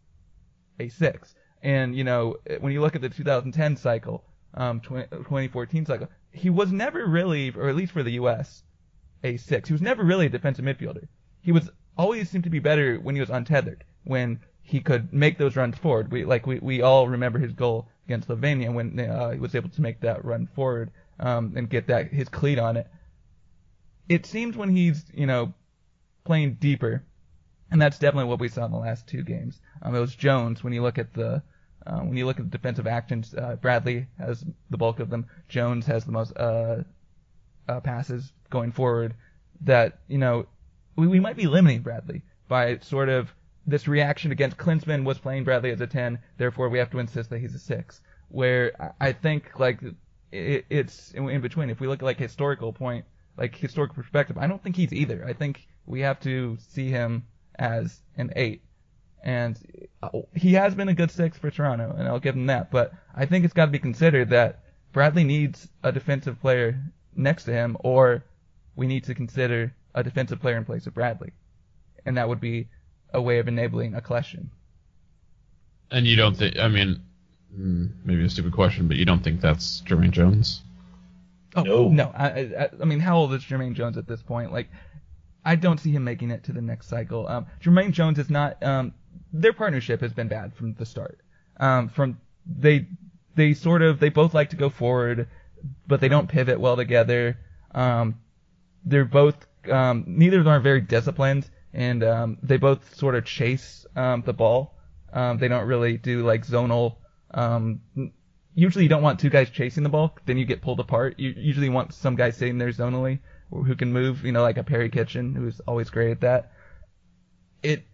[0.81, 1.37] a six.
[1.65, 4.23] And you know when you look at the 2010 cycle,
[4.53, 8.63] um, 20, 2014 cycle, he was never really, or at least for the U.S.,
[9.25, 9.71] a six.
[9.71, 11.09] He was never really a defensive midfielder.
[11.41, 15.39] He was always seemed to be better when he was untethered, when he could make
[15.39, 16.13] those runs forward.
[16.13, 19.71] We like we, we all remember his goal against Slovenia when uh, he was able
[19.71, 22.87] to make that run forward um, and get that his cleat on it.
[24.07, 25.55] it seems when he's you know
[26.25, 27.03] playing deeper,
[27.71, 29.61] and that's definitely what we saw in the last two games.
[29.81, 31.43] Um, it was Jones when you look at the
[31.87, 33.35] uh, when you look at the defensive actions.
[33.35, 35.27] Uh, Bradley has the bulk of them.
[35.49, 36.83] Jones has the most uh,
[37.69, 39.15] uh, passes going forward.
[39.63, 40.47] That you know
[40.97, 43.33] we, we might be limiting Bradley by sort of
[43.67, 47.31] this reaction against Klinsmann was playing Bradley as a 10, therefore we have to insist
[47.31, 48.01] that he's a 6.
[48.29, 49.81] Where I think like
[50.33, 51.71] it, it's in, in between.
[51.71, 53.05] If we look at like historical point,
[53.37, 55.25] like historical perspective, I don't think he's either.
[55.27, 57.25] I think we have to see him
[57.59, 58.61] as an 8.
[59.25, 59.59] And
[60.03, 62.71] uh, he has been a good 6 for Toronto, and I'll give him that.
[62.71, 64.61] But I think it's got to be considered that
[64.93, 66.79] Bradley needs a defensive player
[67.17, 68.23] next to him, or
[68.77, 71.33] we need to consider a defensive player in place of Bradley.
[72.05, 72.69] And that would be
[73.15, 74.49] a way of enabling a Kljestan.
[75.91, 76.59] And you don't think?
[76.59, 77.01] I mean,
[77.55, 80.61] hmm, maybe a stupid question, but you don't think that's Jermaine Jones?
[81.57, 81.89] Oh No.
[81.89, 82.13] no!
[82.15, 84.53] I, I, I mean, how old is Jermaine Jones at this point?
[84.53, 84.69] Like,
[85.45, 87.27] I don't see him making it to the next cycle.
[87.29, 88.63] Um, Jermaine Jones is not.
[88.63, 88.93] Um,
[89.33, 91.21] their partnership has been bad from the start.
[91.59, 92.87] Um, from they
[93.35, 95.29] they sort of they both like to go forward,
[95.87, 97.39] but they don't pivot well together.
[97.75, 98.21] Um,
[98.85, 103.25] they're both um, neither of them are very disciplined, and um, they both sort of
[103.25, 104.75] chase um, the ball.
[105.13, 106.97] Um, they don't really do like zonal.
[107.33, 107.81] Um,
[108.55, 111.19] usually, you don't want two guys chasing the ball, then you get pulled apart.
[111.19, 114.25] You usually want some guy sitting there zonally who can move.
[114.25, 116.53] You know, like a Perry Kitchen, who's always great at that.
[117.65, 117.85] It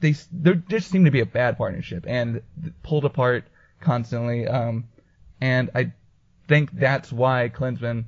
[0.00, 2.42] they there just seem to be a bad partnership and
[2.82, 3.44] pulled apart
[3.80, 4.46] constantly.
[4.46, 4.84] Um,
[5.40, 5.92] and I
[6.48, 8.04] think that's why Klinsmann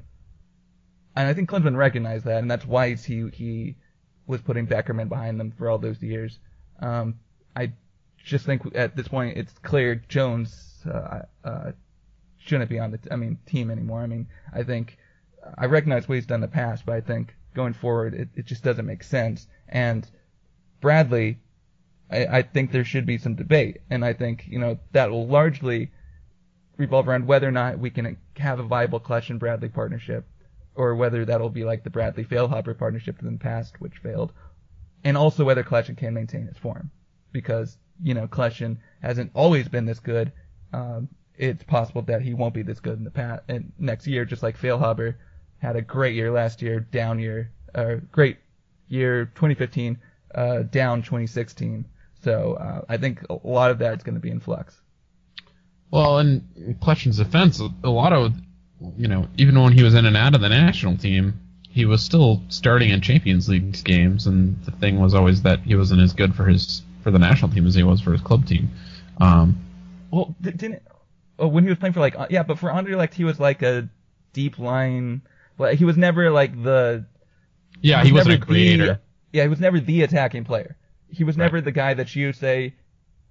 [1.14, 3.76] and I think Klinsmann recognized that, and that's why he he
[4.26, 6.38] was putting Beckerman behind them for all those years.
[6.80, 7.20] Um,
[7.54, 7.72] I
[8.24, 11.72] just think at this point it's clear Jones uh, uh,
[12.38, 14.00] shouldn't be on the I mean team anymore.
[14.00, 14.98] I mean I think
[15.58, 18.46] I recognize what he's done in the past, but I think going forward it, it
[18.46, 19.46] just doesn't make sense.
[19.68, 20.08] And
[20.82, 21.38] Bradley,
[22.10, 25.26] I, I think there should be some debate, and I think you know that will
[25.26, 25.90] largely
[26.76, 30.26] revolve around whether or not we can have a viable Clutch and Bradley partnership
[30.74, 34.32] or whether that'll be like the Bradley Feilhaber partnership in the past, which failed,
[35.04, 36.90] and also whether Kljestan can maintain his form,
[37.30, 40.32] because you know Kljestan hasn't always been this good.
[40.72, 44.24] Um, it's possible that he won't be this good in the past and next year,
[44.24, 45.14] just like Feilhaber
[45.58, 48.38] had a great year last year, down year, uh, great
[48.88, 49.98] year 2015,
[50.34, 51.84] uh, down 2016.
[52.22, 54.80] So uh, I think a lot of that's going to be in flux.
[55.90, 58.32] Well, in Kljestan's defense, a lot of
[58.96, 62.02] you know, even when he was in and out of the national team, he was
[62.02, 66.12] still starting in Champions League games, and the thing was always that he wasn't as
[66.12, 68.70] good for his for the national team as he was for his club team.
[69.20, 69.56] Um,
[70.10, 70.82] Well, di- didn't
[71.38, 73.62] oh, when he was playing for like uh, yeah, but for Anderlecht he was like
[73.62, 73.88] a
[74.32, 75.22] deep line.
[75.58, 77.06] Well, he was never like the
[77.80, 79.00] yeah, was he wasn't a never creator.
[79.32, 80.76] Yeah, he was never the attacking player.
[81.08, 81.44] He was Right.
[81.46, 82.74] never the guy that you say,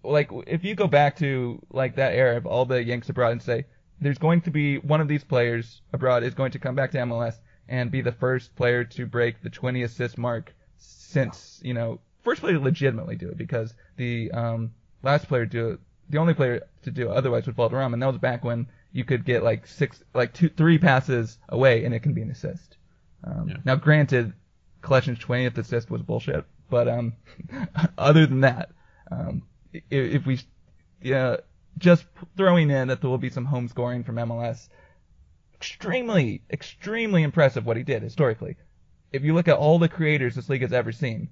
[0.04, 3.42] like, if you go back to like that era of all the Yanks abroad and
[3.42, 3.66] say,
[4.00, 6.98] there's going to be one of these players abroad is going to come back to
[7.00, 7.36] MLS
[7.68, 12.42] and be the first player to break the 20 assist mark since you know first
[12.42, 14.72] player to legitimately do it because the um,
[15.04, 18.02] last player to do it, the only player to do it otherwise was Valderrama, and
[18.02, 21.94] that was back when you could get like six, like two, three passes away and
[21.94, 22.78] it can be an assist.
[23.24, 23.58] Um, Yeah.
[23.64, 24.34] Now, granted,
[24.82, 27.14] Collection's 20th assist was bullshit, but um,
[27.98, 28.72] other than that,
[29.12, 30.40] um, if, if we,
[31.02, 31.38] yeah,
[31.78, 32.06] just
[32.38, 34.70] throwing in that there will be some home scoring from MLS,
[35.54, 38.56] extremely, extremely impressive what he did historically.
[39.12, 41.30] If you look at all the creators this league has ever seen,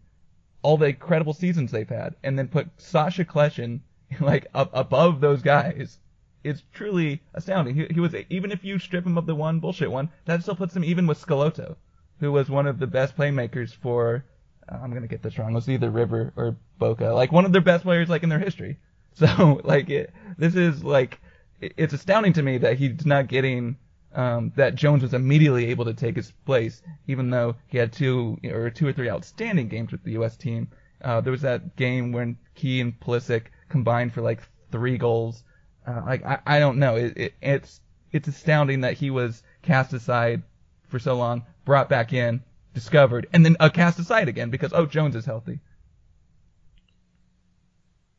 [0.61, 3.81] all the incredible seasons they've had, and then put Sacha Kljestan
[4.19, 5.99] like up above those guys,
[6.43, 7.75] it's truly astounding.
[7.75, 10.55] He, he was even if you strip him of the one bullshit one, that still
[10.55, 11.75] puts him even with Schelotto,
[12.19, 14.23] who was one of the best playmakers for.
[14.71, 15.51] uh, I'm gonna get this wrong.
[15.51, 18.39] It was either River or Boca, like one of their best players like in their
[18.39, 18.77] history.
[19.15, 21.19] So like it, this is like
[21.59, 23.75] it- it's astounding to me that he's not getting
[24.13, 28.37] um, that Jones was immediately able to take his place, even though he had two
[28.45, 30.37] or two or three outstanding games with the U.S.
[30.37, 30.69] team.
[31.03, 35.43] Uh, there was that game when Key and Pulisic combined for like three goals.
[35.85, 36.95] Uh, like I, I don't know.
[36.95, 40.43] It, it, it's it's astounding that he was cast aside
[40.87, 42.41] for so long, brought back in,
[42.73, 45.59] discovered, and then uh, cast aside again because oh Jones is healthy.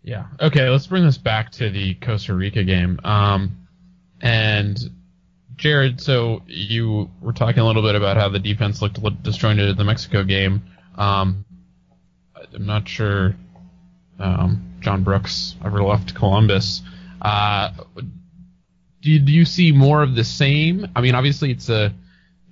[0.05, 0.27] Yeah.
[0.41, 3.01] Okay, let's bring this back to the Costa Rica game.
[3.03, 3.67] Um,
[4.21, 4.79] and
[5.57, 9.77] Jared, so you were talking a little bit about how the defense looked disjointed in
[9.77, 10.63] the Mexico game.
[10.97, 11.45] Um,
[12.55, 13.35] I'm not sure
[14.21, 16.83] um, John Brooks ever left Columbus.
[17.21, 17.73] Uh,
[19.03, 20.87] do you see more of the same?
[20.95, 21.93] I mean, obviously it's a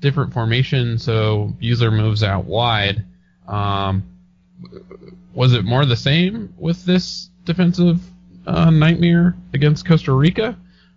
[0.00, 3.04] different formation, so Besler moves out wide.
[3.46, 4.04] Um,
[5.32, 8.00] was it more the same with this defensive
[8.46, 10.56] uh, nightmare against Costa Rica,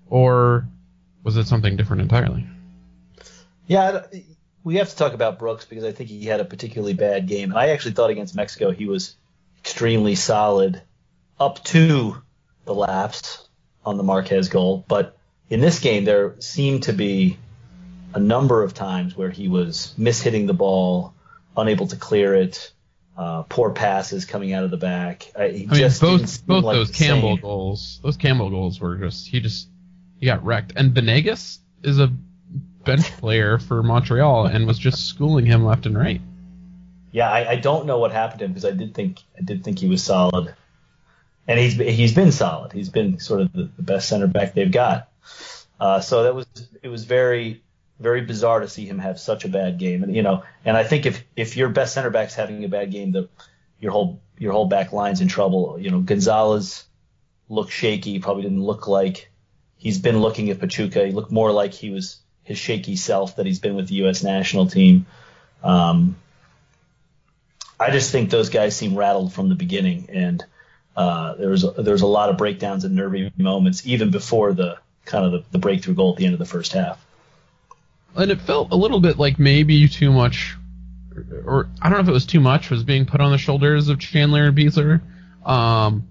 [0.10, 0.66] or
[1.24, 2.46] was it something different entirely?
[3.68, 4.04] Yeah,
[4.64, 7.52] we have to talk about Brooks because I think he had a particularly bad game.
[7.52, 9.16] And I actually thought against Mexico he was
[9.60, 10.82] extremely solid
[11.40, 12.22] up to
[12.66, 13.48] the lapse
[13.86, 14.84] on the Marquez goal.
[14.88, 15.18] But
[15.50, 17.38] in this game, there seemed to be
[18.13, 21.13] a number of times where he was mishitting the ball,
[21.56, 22.71] unable to clear it,
[23.17, 25.32] uh, poor passes coming out of the back.
[25.38, 27.41] I, he I mean, just both both like those Campbell same.
[27.41, 29.67] goals, those Campbell goals were just he just
[30.19, 30.74] he got wrecked.
[30.76, 32.12] And Venegas is a
[32.84, 36.21] bench player for Montreal and was just schooling him left and right.
[37.12, 39.63] Yeah, I, I don't know what happened to him because I did think I did
[39.63, 40.56] think he was solid,
[41.47, 42.71] and he's he's been solid.
[42.71, 45.10] He's been sort of the, the best center back they've got.
[45.80, 46.45] Uh, so that was
[46.82, 47.62] it was very
[48.02, 50.84] very bizarre to see him have such a bad game, and you know, and I
[50.84, 53.30] think if if your best center back's having a bad game, the
[53.80, 55.78] your whole your whole back line's in trouble.
[55.80, 56.84] You know, Gonzalez
[57.48, 59.30] looked shaky, probably didn't look like
[59.78, 61.06] he's been looking at Pachuca.
[61.06, 64.24] He looked more like he was his shaky self that he's been with the U.S.
[64.24, 65.06] national team.
[65.64, 66.16] Um,
[67.80, 70.44] I just think those guys seem rattled from the beginning, and
[70.96, 74.78] uh, there was there was a lot of breakdowns and nervy moments even before the
[75.06, 77.04] kind of the, the breakthrough goal at the end of the first half.
[78.15, 80.58] And it felt a little bit like maybe too much,
[81.45, 83.88] or I don't know if it was too much was being put on the shoulders
[83.88, 85.02] of Chandler and Besler,
[85.45, 86.08] um,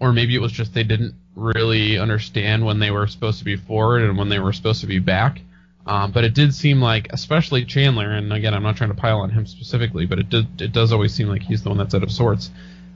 [0.00, 3.56] or maybe it was just they didn't really understand when they were supposed to be
[3.56, 5.40] forward and when they were supposed to be back.
[5.86, 9.20] Um, but it did seem like, especially Chandler, and again, I'm not trying to pile
[9.20, 11.94] on him specifically, but it did it does always seem like he's the one that's
[11.94, 12.50] out of sorts.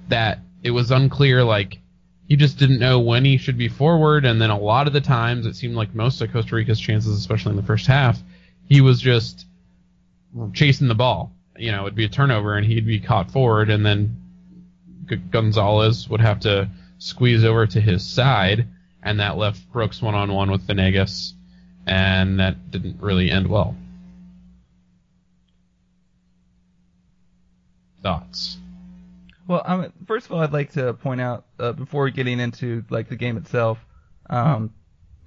[0.08, 1.78] That it was unclear, like
[2.28, 5.00] he just didn't know when he should be forward, and then a lot of the
[5.00, 8.18] times it seemed like most of Costa Rica's chances, especially in the first half,
[8.68, 9.46] he was just
[10.54, 11.32] chasing the ball.
[11.58, 14.16] You know, it'd be a turnover and he'd be caught forward, and then
[15.30, 18.68] Gonzalez would have to squeeze over to his side,
[19.02, 21.34] and that left Brooks one on one with Venegas,
[21.86, 23.76] and that didn't really end well.
[28.02, 28.58] Thoughts?
[29.46, 33.16] Well, first of all, I'd like to point out uh, before getting into like the
[33.16, 33.78] game itself,
[34.30, 34.72] um,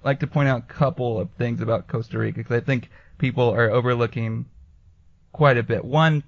[0.02, 2.90] I'd like to point out a couple of things about Costa Rica because I think
[3.18, 4.46] people are overlooking
[5.32, 5.84] quite a bit.
[5.84, 6.24] One,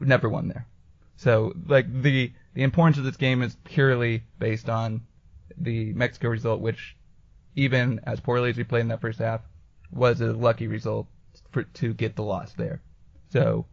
[0.00, 0.66] never won there,
[1.16, 5.02] so like the the importance of this game is purely based on
[5.58, 6.96] the Mexico result, which
[7.54, 9.42] even as poorly as we played in that first half,
[9.90, 11.06] was a lucky result
[11.50, 12.82] for to get the loss there.
[13.28, 13.66] So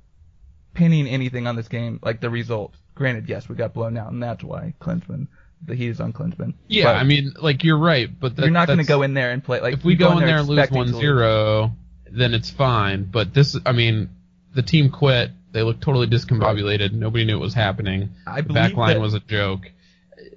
[0.74, 2.76] pinning anything on this game, like the result.
[2.96, 5.28] Granted, yes, we got blown out, and that's why Klinsmann,
[5.66, 6.54] the heat is on Klinsmann.
[6.68, 9.14] Yeah, But I mean, like you're right, but that, you're not going to go in
[9.14, 11.72] there and play like if we you go in there and lose one zero,
[12.12, 13.06] then it's fine.
[13.06, 14.10] But this, I mean,
[14.54, 15.32] the team quit.
[15.52, 16.94] They looked totally discombobulated.
[16.94, 18.10] Nobody knew what was happening.
[18.26, 19.72] I the back line that- was a joke.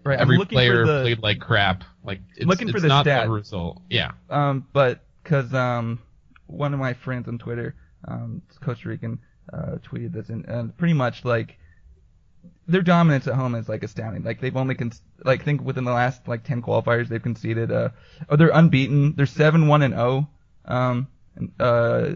[0.05, 1.83] Right, Every player the, played like crap.
[2.05, 3.27] Like it's, Looking it's for the not stat.
[3.27, 3.83] the result.
[3.91, 4.13] Yeah.
[4.31, 6.01] Um, but because um,
[6.47, 7.75] one of my friends on Twitter,
[8.07, 9.19] um, Costa Rican,
[9.53, 11.59] uh, tweeted this, and, and pretty much like
[12.69, 14.23] their dominance at home is like astounding.
[14.23, 14.93] Like they've only con-
[15.25, 17.71] like think within the last like ten qualifiers they've conceded.
[17.71, 17.91] Uh,
[18.29, 19.15] oh, they're unbeaten.
[19.15, 20.29] They're seven one and zero.
[20.65, 22.11] Um, and, uh,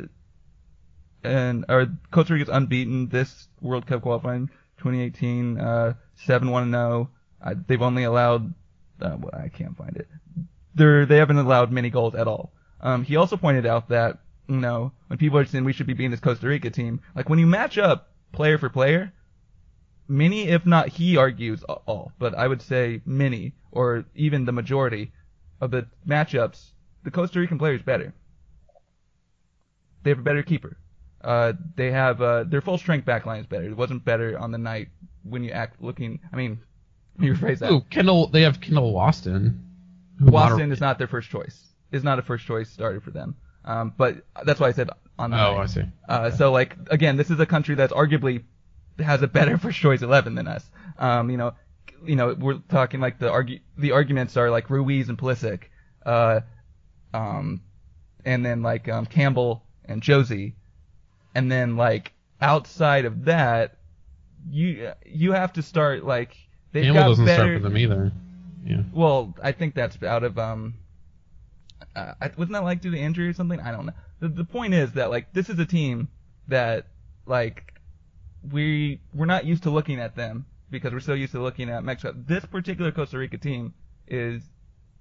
[1.23, 5.59] and or Costa Rica's unbeaten this World Cup qualifying 2018.
[5.59, 7.11] Uh, seven one and zero.
[7.43, 8.55] Uh, they've only allowed.
[9.01, 10.09] Uh, well, I can't find it
[10.75, 12.53] they're they haven't allowed many goals at all.
[12.81, 15.93] Um, he also pointed out that you know when people are saying we should be
[15.93, 19.12] beating this Costa Rica team, like when you match up player for player,
[20.11, 25.13] many if not he argues all, but I would say many or even the majority
[25.61, 26.73] of the matchups,
[27.05, 28.13] the Costa Rican player is better.
[30.03, 30.77] They have a better keeper.
[31.23, 33.67] Uh, they have uh, their full strength back line is better.
[33.67, 34.89] It wasn't better on the night
[35.23, 36.19] when you act looking.
[36.33, 36.61] I mean,
[37.19, 37.71] let me rephrase that.
[37.71, 38.27] Ooh, Kendall.
[38.29, 39.61] They have Kendall Waston.
[40.23, 41.67] Waston is not their first choice.
[41.93, 43.37] Is not a first choice starter for them.
[43.65, 45.63] Um, but that's why I said on the Oh, night.
[45.63, 45.83] I see.
[46.09, 48.45] Uh, so like again, this is a country that's arguably
[49.03, 50.68] has a better first choice eleven than us.
[50.98, 51.55] Um, you know,
[52.05, 55.64] you know, we're talking like the the arguments are like Ruiz and Pulisic,
[56.05, 56.40] uh,
[57.12, 57.62] um,
[58.24, 60.55] and then like um, Campbell and Jozy,
[61.34, 63.76] and then like outside of that,
[64.51, 66.36] you you have to start like
[66.72, 67.42] they've Campbell got doesn't better.
[67.42, 68.12] start for them either.
[68.64, 68.82] Yeah.
[68.92, 70.74] Well, I think that's out of um.
[71.96, 73.59] Uh, wasn't that like due to injury or something?
[73.59, 73.92] I don't know.
[74.20, 76.09] The, the point is that like this is a team
[76.48, 76.86] that
[77.26, 77.74] like
[78.49, 81.84] we we're not used to looking at them because we're so used to looking at
[81.84, 82.14] Mexico.
[82.16, 83.74] This particular Costa Rica team
[84.07, 84.43] is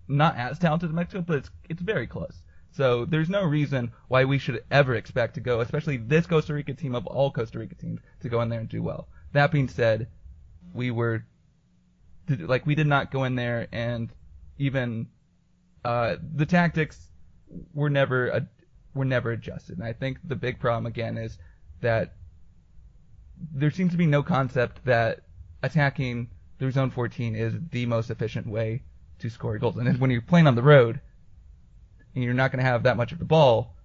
[0.07, 2.41] not as talented as Mexico, but it's it's very close.
[2.71, 6.73] So there's no reason why we should ever expect to go, especially this Costa Rica
[6.73, 9.07] team of all Costa Rica teams, to go in there and do well.
[9.33, 10.07] That being said,
[10.73, 11.25] we were
[12.29, 14.11] like we did not go in there and
[14.57, 15.07] even
[15.83, 17.09] uh, the tactics
[17.73, 18.39] were never uh,
[18.93, 19.77] were never adjusted.
[19.77, 21.37] And I think the big problem again is
[21.81, 22.13] that
[23.53, 25.21] there seems to be no concept that
[25.63, 28.83] attacking through zone 14 is the most efficient way
[29.19, 29.77] to score goals.
[29.77, 30.99] And when you're playing on the road
[32.15, 33.75] and you're not going to have that much of the ball,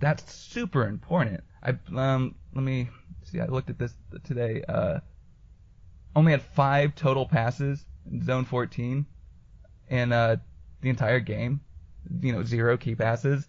[0.00, 1.40] that's super important.
[1.62, 2.88] I um let me
[3.24, 3.40] see.
[3.40, 4.62] I looked at this today.
[4.68, 5.00] Uh,
[6.16, 9.06] only had five total passes in zone 14,
[9.88, 10.36] and uh,
[10.80, 11.60] the entire game,
[12.20, 13.46] you know, zero key passes.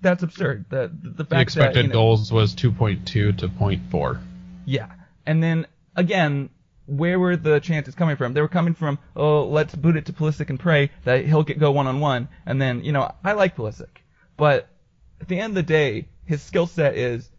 [0.00, 0.66] That's absurd.
[0.68, 4.20] The the, the fact the expected that, you know, goals was 2.2 to 0.4.
[4.64, 4.86] Yeah,
[5.26, 6.50] and then again,
[6.86, 8.32] where were the chances coming from?
[8.34, 11.58] They were coming from, oh, let's boot it to Pulisic and pray that he'll get
[11.58, 13.98] go one on one, and then you know, I like Pulisic,
[14.36, 14.68] but
[15.20, 17.30] at the end of the day, his skill set is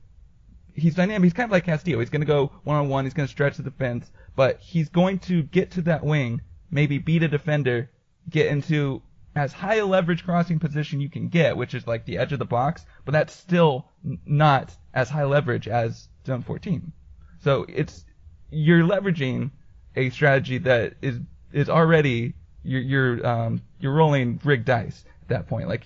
[0.73, 1.23] he's dynamic.
[1.25, 1.99] He's kind of like Castillo.
[1.99, 3.05] He's going to go one on one.
[3.05, 6.97] He's going to stretch the defense, but he's going to get to that wing, maybe
[6.97, 7.89] beat a defender,
[8.29, 9.01] get into
[9.35, 12.39] as high a leverage crossing position you can get, which is like the edge of
[12.39, 13.89] the box, but that's still
[14.25, 16.91] not as high leverage as zone 14.
[17.39, 18.05] So it's
[18.49, 19.51] you're leveraging
[19.95, 21.19] a strategy that is
[21.53, 25.67] is already you're you're um you're rolling rigged dice at that point.
[25.67, 25.85] Like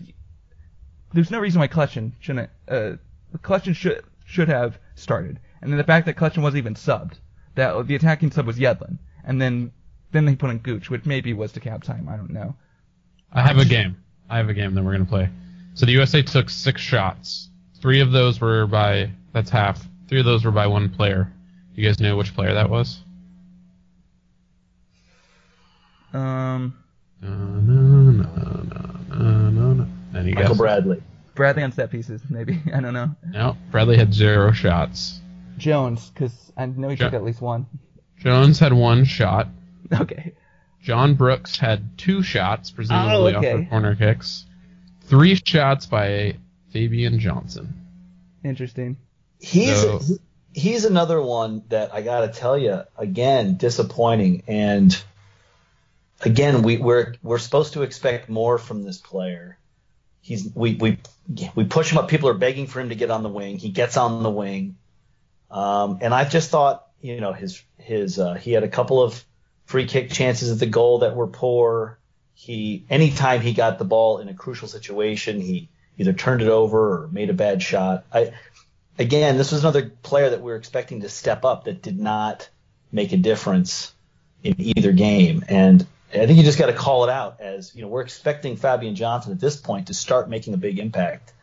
[1.13, 2.93] there's no reason why Kljestan shouldn't uh
[3.37, 5.39] Kljestan should should have started.
[5.61, 7.19] And then the fact that Kljestan wasn't even subbed,
[7.55, 9.71] that the attacking sub was Yedlin, and then
[10.11, 12.09] then they put in Gooch, which maybe was to cap time.
[12.09, 12.55] I don't know.
[13.35, 13.97] I have a game.
[14.29, 15.29] I have a game that we're gonna play.
[15.75, 17.49] So the USA took six shots.
[17.81, 19.85] Three of those were by that's half.
[20.07, 21.31] Three of those were by one player.
[21.75, 22.99] You guys know which player that was?
[26.13, 26.73] Um,
[27.21, 29.87] No, no, no, no, no, no, no.
[30.17, 30.57] Any Michael guess?
[30.57, 31.03] Bradley.
[31.33, 32.61] Bradley on set pieces, maybe.
[32.73, 33.13] I don't know.
[33.27, 35.19] No, Bradley had zero shots.
[35.57, 37.65] Jones, because I know he Jo- took at least one.
[38.17, 39.47] Jones had one shot.
[39.93, 40.33] Okay.
[40.85, 43.53] John Brooks had two shots, presumably Oh, okay.
[43.53, 44.45] off of corner kicks.
[45.05, 46.35] Three shots by
[46.69, 47.73] Fabian Johnson.
[48.43, 48.97] Interesting.
[49.39, 49.99] He's So-
[50.53, 54.95] he's another one that I got to tell you again disappointing and
[56.21, 59.57] again we we're we're supposed to expect more from this player.
[60.21, 60.99] He's we we
[61.55, 62.09] we push him up.
[62.09, 63.57] People are begging for him to get on the wing.
[63.57, 64.75] He gets on the wing,
[65.49, 69.23] um, and I just thought you know his his uh, he had a couple of
[69.65, 71.97] free kick chances at the goal that were poor.
[72.33, 77.03] He anytime he got the ball in a crucial situation, he either turned it over
[77.03, 78.05] or made a bad shot.
[78.13, 78.33] I
[78.97, 82.49] again, this was another player that we were expecting to step up that did not
[82.91, 83.93] make a difference
[84.43, 85.43] in either game.
[85.47, 88.55] And I think you just got to call it out as you know we're expecting
[88.57, 91.33] Fabian Johnson at this point to start making a big impact,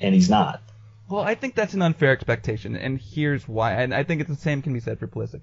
[0.00, 0.62] and he's not.
[1.08, 3.72] Well, I think that's an unfair expectation, and here's why.
[3.72, 5.42] And I think it's the same can be said for Pulisic.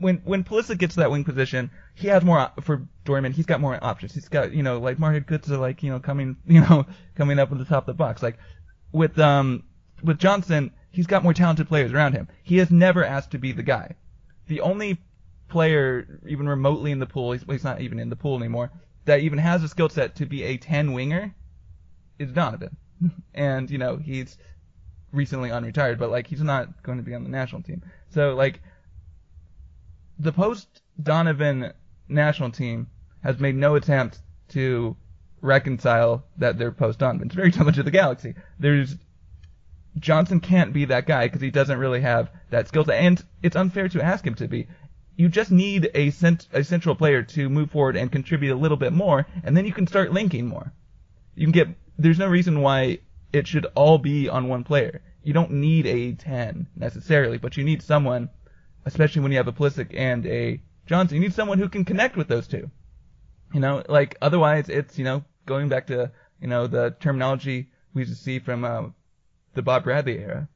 [0.00, 3.34] When when Pulisic gets to that wing position, he has more op- for Dortmund.
[3.34, 4.14] He's got more options.
[4.14, 7.52] He's got you know like Mario Götze like you know coming you know coming up
[7.52, 8.22] at the top of the box.
[8.22, 8.38] Like
[8.92, 9.64] with um
[10.02, 12.28] with Johnson, he's got more talented players around him.
[12.42, 13.94] He has never asked to be the guy.
[14.48, 14.98] The only
[15.48, 18.70] player even remotely in the pool, he's, he's not even in the pool anymore,
[19.04, 21.34] that even has a skill set to be a 10 winger
[22.18, 22.76] is Donovan.
[23.34, 24.38] and, you know, he's
[25.12, 27.82] recently unretired, but like he's not going to be on the national team.
[28.10, 28.62] So like
[30.20, 31.72] the post Donovan
[32.08, 32.88] national team
[33.24, 34.18] has made no attempt
[34.48, 34.96] to
[35.40, 37.28] reconcile that they're post Donovan.
[37.28, 38.34] It's very similar to the Galaxy.
[38.58, 38.96] There's
[39.98, 43.56] Johnson can't be that guy because he doesn't really have that skill set, and it's
[43.56, 44.68] unfair to ask him to be.
[45.16, 48.76] You just need a cent- a central player to move forward and contribute a little
[48.76, 50.72] bit more, and then you can start linking more.
[51.34, 51.68] You can get.
[51.98, 52.98] There's no reason why
[53.32, 55.00] it should all be on one player.
[55.22, 58.30] You don't need a 10 necessarily, but you need someone,
[58.84, 61.16] especially when you have a Pulisic and a Johnson.
[61.16, 62.70] You need someone who can connect with those two.
[63.52, 66.10] You know, like otherwise it's you know going back to
[66.40, 68.82] you know the terminology we used to see from uh,
[69.54, 70.48] the Bob Bradley era,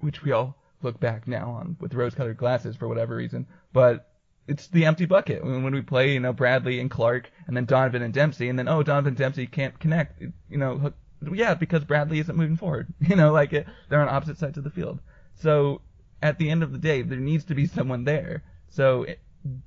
[0.00, 3.46] which we all look back now on with rose-colored glasses for whatever reason.
[3.72, 4.10] But
[4.46, 8.02] it's the empty bucket when, we play, you know, Bradley and Clark, and then Donovan
[8.02, 10.20] and Dempsey, and then oh, Donovan Dempsey can't connect.
[10.20, 10.92] You know,
[11.32, 12.92] yeah, because Bradley isn't moving forward.
[13.00, 15.00] You know, like it, they're on opposite sides of the field.
[15.34, 15.80] So
[16.22, 18.42] at the end of the day, there needs to be someone there.
[18.68, 19.20] So it,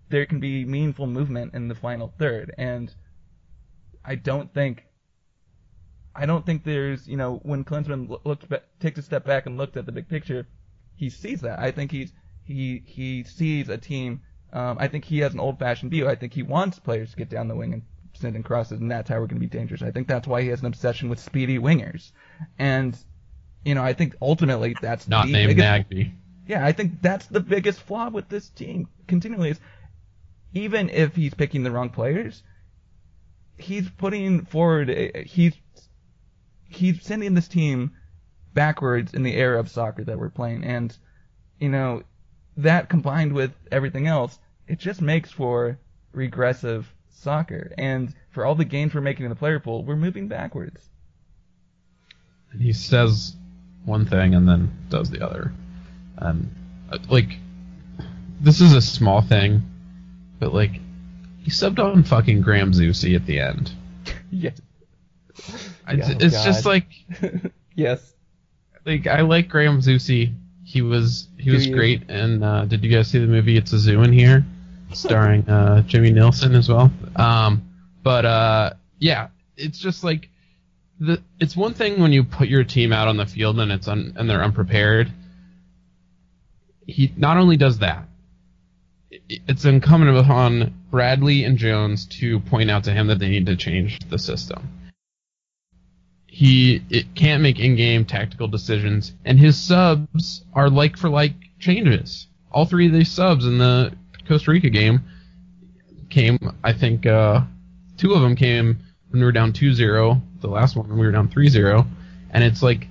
[0.10, 2.94] there can be meaningful movement in the final third, and
[4.06, 4.86] I don't think
[6.16, 9.46] I don't think there's, you know, when Klinsmann lo- looked ba- takes a step back
[9.46, 10.48] and looked at the big picture,
[10.96, 11.60] he sees that.
[11.60, 14.22] I think he's he he sees a team.
[14.52, 16.08] Um, I think he has an old-fashioned view.
[16.08, 17.82] I think he wants players to get down the wing and
[18.14, 19.82] send in crosses, and that's how we're going to be dangerous.
[19.82, 22.12] I think that's why he has an obsession with speedy wingers,
[22.60, 22.96] and
[23.66, 26.14] you know I think ultimately that's Not the named biggest, Nagbe.
[26.48, 29.60] Yeah, I think that's the biggest flaw with this team continually is
[30.54, 32.44] even if he's picking the wrong players,
[33.58, 35.54] he's putting forward eh, eh, he's
[36.70, 37.92] he's sending this team
[38.54, 40.96] backwards in the era of soccer that we're playing and
[41.60, 42.04] you know
[42.58, 44.38] that combined with everything else,
[44.68, 45.80] it just makes for
[46.12, 50.28] regressive soccer and for all the gains we're making in the player pool, we're moving
[50.28, 50.90] backwards.
[52.52, 53.36] And he says
[53.86, 55.52] one thing and then does the other.
[56.18, 56.34] Uh,
[57.10, 57.38] like
[58.42, 59.62] this is a small thing,
[60.40, 60.72] but like
[61.42, 63.72] he subbed on fucking Graham Zusi at the end.
[64.32, 64.60] yes.
[65.88, 66.86] I- Yeah, it's oh just like
[67.76, 68.14] yes.
[68.86, 70.34] like I like Graham Zusi.
[70.66, 71.76] He was he Do was you?
[71.76, 72.10] great.
[72.10, 74.46] And uh, did you guys see the movie It's a Zoo in here,
[74.94, 76.92] starring uh, Jimmy Nielsen as well?
[77.16, 77.70] Um,
[78.04, 80.30] but uh, yeah, it's just like
[81.00, 81.22] the.
[81.40, 84.14] It's one thing when you put your team out on the field and it's un,
[84.16, 85.12] and they're unprepared.
[86.86, 88.08] He not only does that.
[89.30, 93.56] It's incumbent upon Bradley and Jones to point out to him that they need to
[93.56, 94.84] change the system
[96.34, 102.26] he it can't make in-game tactical decisions, and his subs are like for like changes.
[102.52, 103.94] All three of these subs in the
[104.28, 105.04] Costa Rica game
[106.10, 107.42] came, I think, uh,
[107.98, 108.80] two of them came
[109.10, 110.22] when we were down 2-0.
[110.42, 111.86] The last one when we were down 3-0,
[112.32, 112.88] and it's like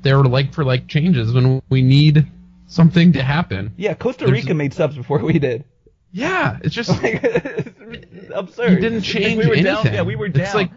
[0.00, 2.26] they were like for like changes when we need
[2.68, 3.74] something to happen.
[3.76, 5.64] Yeah, Costa There's- Rica made subs before we did.
[6.12, 8.70] Yeah, it's just Like, it's absurd.
[8.70, 9.64] he didn't change we were anything.
[9.64, 10.44] Down, yeah, we were down.
[10.44, 10.70] It's like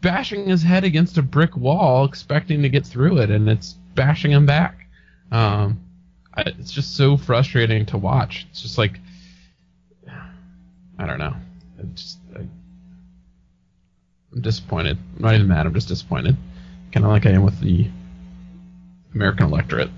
[0.00, 4.30] bashing his head against a brick wall, expecting to get through it, and it's bashing
[4.30, 4.86] him back.
[5.30, 5.80] Um,
[6.32, 8.46] I, it's just so frustrating to watch.
[8.50, 8.98] It's just like
[10.98, 11.34] I don't know.
[11.78, 12.40] It's just I,
[14.32, 14.96] I'm disappointed.
[15.16, 15.66] I'm not even mad.
[15.66, 16.36] I'm just disappointed.
[16.92, 17.88] Kind of like I am with the
[19.14, 19.90] American electorate.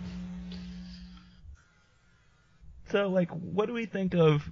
[2.93, 4.49] So, like, what do we think of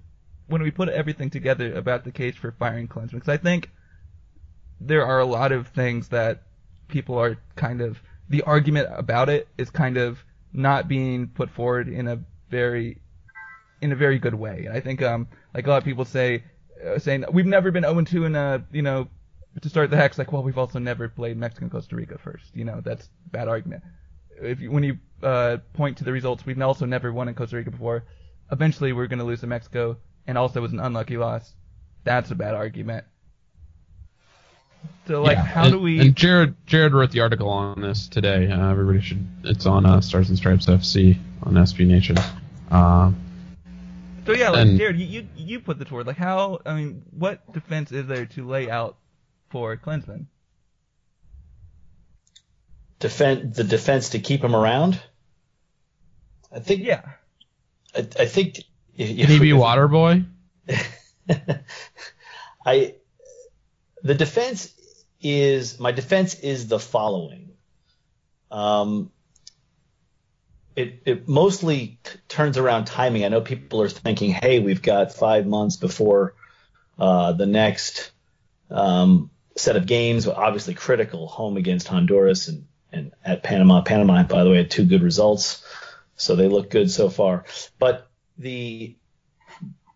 [0.46, 3.12] when we put everything together about the case for firing Klinsmann?
[3.12, 3.70] Because I think
[4.80, 6.42] there are a lot of things that
[6.88, 10.24] people are kind of the argument about it is kind of
[10.54, 12.18] not being put forward in a
[12.48, 13.02] very
[13.82, 14.64] in a very good way.
[14.64, 16.42] And I think um like a lot of people say
[16.84, 19.08] uh, saying we've never been 0 2 in a you know
[19.60, 22.46] to start the hex like well we've also never played Mexico and Costa Rica first.
[22.54, 23.82] You know that's bad argument.
[24.40, 27.56] If you, when you uh, point to the results, we've also never won in Costa
[27.56, 28.04] Rica before.
[28.52, 29.96] Eventually, we're going to lose to Mexico,
[30.26, 31.52] and also it was an unlucky loss.
[32.04, 33.04] That's a bad argument.
[35.06, 36.00] So like, Yeah, how and, do we?
[36.00, 38.50] And Jared Jared wrote the article on this today.
[38.50, 39.26] Uh, everybody should.
[39.44, 42.16] It's on uh, Stars and Stripes FC on SB Nation.
[42.70, 43.12] Uh,
[44.26, 46.06] so yeah, like and- Jared, you, you you put the forward.
[46.06, 46.60] Like how?
[46.64, 48.96] I mean, what defense is there to lay out
[49.50, 50.26] for Klinsmann?
[53.00, 55.00] Defend the defense to keep him around.
[56.52, 56.82] I think.
[56.84, 57.02] Yeah.
[57.94, 58.58] I, I think.
[58.96, 60.24] If, can he be Water Boy?
[62.66, 62.94] I
[64.02, 64.72] the defense
[65.20, 67.52] is my defense is the following.
[68.50, 69.10] Um,
[70.76, 73.24] it it mostly t- turns around timing.
[73.24, 76.34] I know people are thinking, hey, we've got five months before
[76.98, 78.10] uh, the next
[78.70, 80.26] um, set of games.
[80.26, 83.82] Obviously critical, home against Honduras and and at Panama.
[83.82, 85.64] Panama, by the way, had two good results,
[86.20, 87.44] so they look good so far.
[87.78, 88.94] But the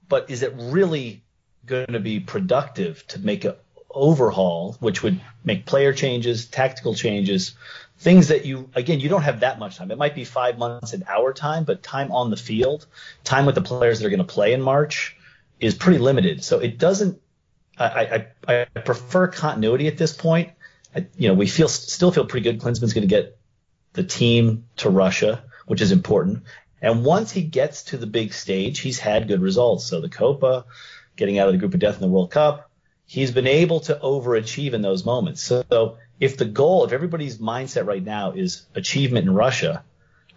[0.08, 1.22] but is it really
[1.66, 3.54] going to be productive to make an
[3.90, 7.54] overhaul, which would make player changes, tactical changes,
[7.98, 9.90] things that you again you don't have that much time.
[9.90, 12.86] It might be five months in our time, but time on the field,
[13.22, 15.16] time with the players that are going to play in March,
[15.60, 16.42] is pretty limited.
[16.44, 17.20] So it doesn't.
[17.76, 20.50] I, I, I prefer continuity at this point.
[20.94, 22.60] I, you know, we feel still feel pretty good.
[22.60, 23.36] Klinsmann's going to get
[23.94, 26.42] the team to Russia, which is important.
[26.82, 29.86] And once he gets to the big stage, he's had good results.
[29.86, 30.66] So the Copa,
[31.16, 32.70] getting out of the group of death in the World Cup,
[33.06, 35.42] he's been able to overachieve in those moments.
[35.42, 39.84] So if the goal, if everybody's mindset right now is achievement in Russia,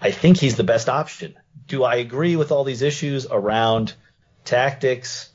[0.02, 1.36] I think he's the best option.
[1.68, 3.94] Do I agree with all these issues around
[4.46, 5.30] tactics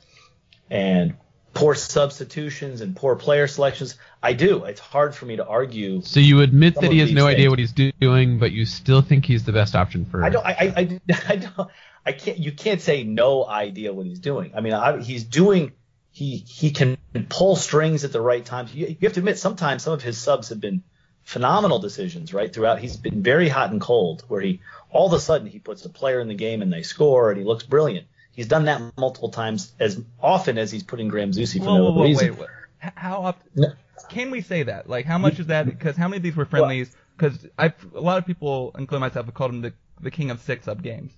[0.69, 1.15] and
[1.53, 3.95] poor substitutions and poor player selections?
[4.21, 4.65] I do.
[4.65, 6.01] It's hard for me to argue.
[6.01, 9.25] So you admit that he has no idea what he's doing, but you still think
[9.25, 10.23] he's the best option for.
[10.23, 10.45] I don't.
[10.45, 10.99] I, I, I,
[11.29, 11.69] I don't.
[12.05, 12.37] I can't.
[12.37, 14.53] You can't say no idea what he's doing.
[14.55, 15.73] I mean, I, he's doing.
[16.11, 16.97] He he can
[17.29, 18.73] pull strings at the right times.
[18.73, 20.83] You, you have to admit, sometimes some of his subs have been
[21.23, 22.33] phenomenal decisions.
[22.33, 24.23] Right throughout, he's been very hot and cold.
[24.27, 26.83] Where he all of a sudden he puts a player in the game and they
[26.83, 28.07] score and he looks brilliant.
[28.35, 31.83] He's done that multiple times, as often as he's putting Graham Zusi for Whoa, no
[31.85, 32.29] whoa, whoa, reason.
[32.31, 32.49] wait, wait.
[32.83, 33.73] H- How often No.
[34.09, 34.89] can we say that?
[34.89, 35.65] Like, how much is that?
[35.65, 36.95] Because how many of these were friendlies?
[37.15, 40.41] Because I, a lot of people, including myself, have called him the the king of
[40.41, 41.13] six up games.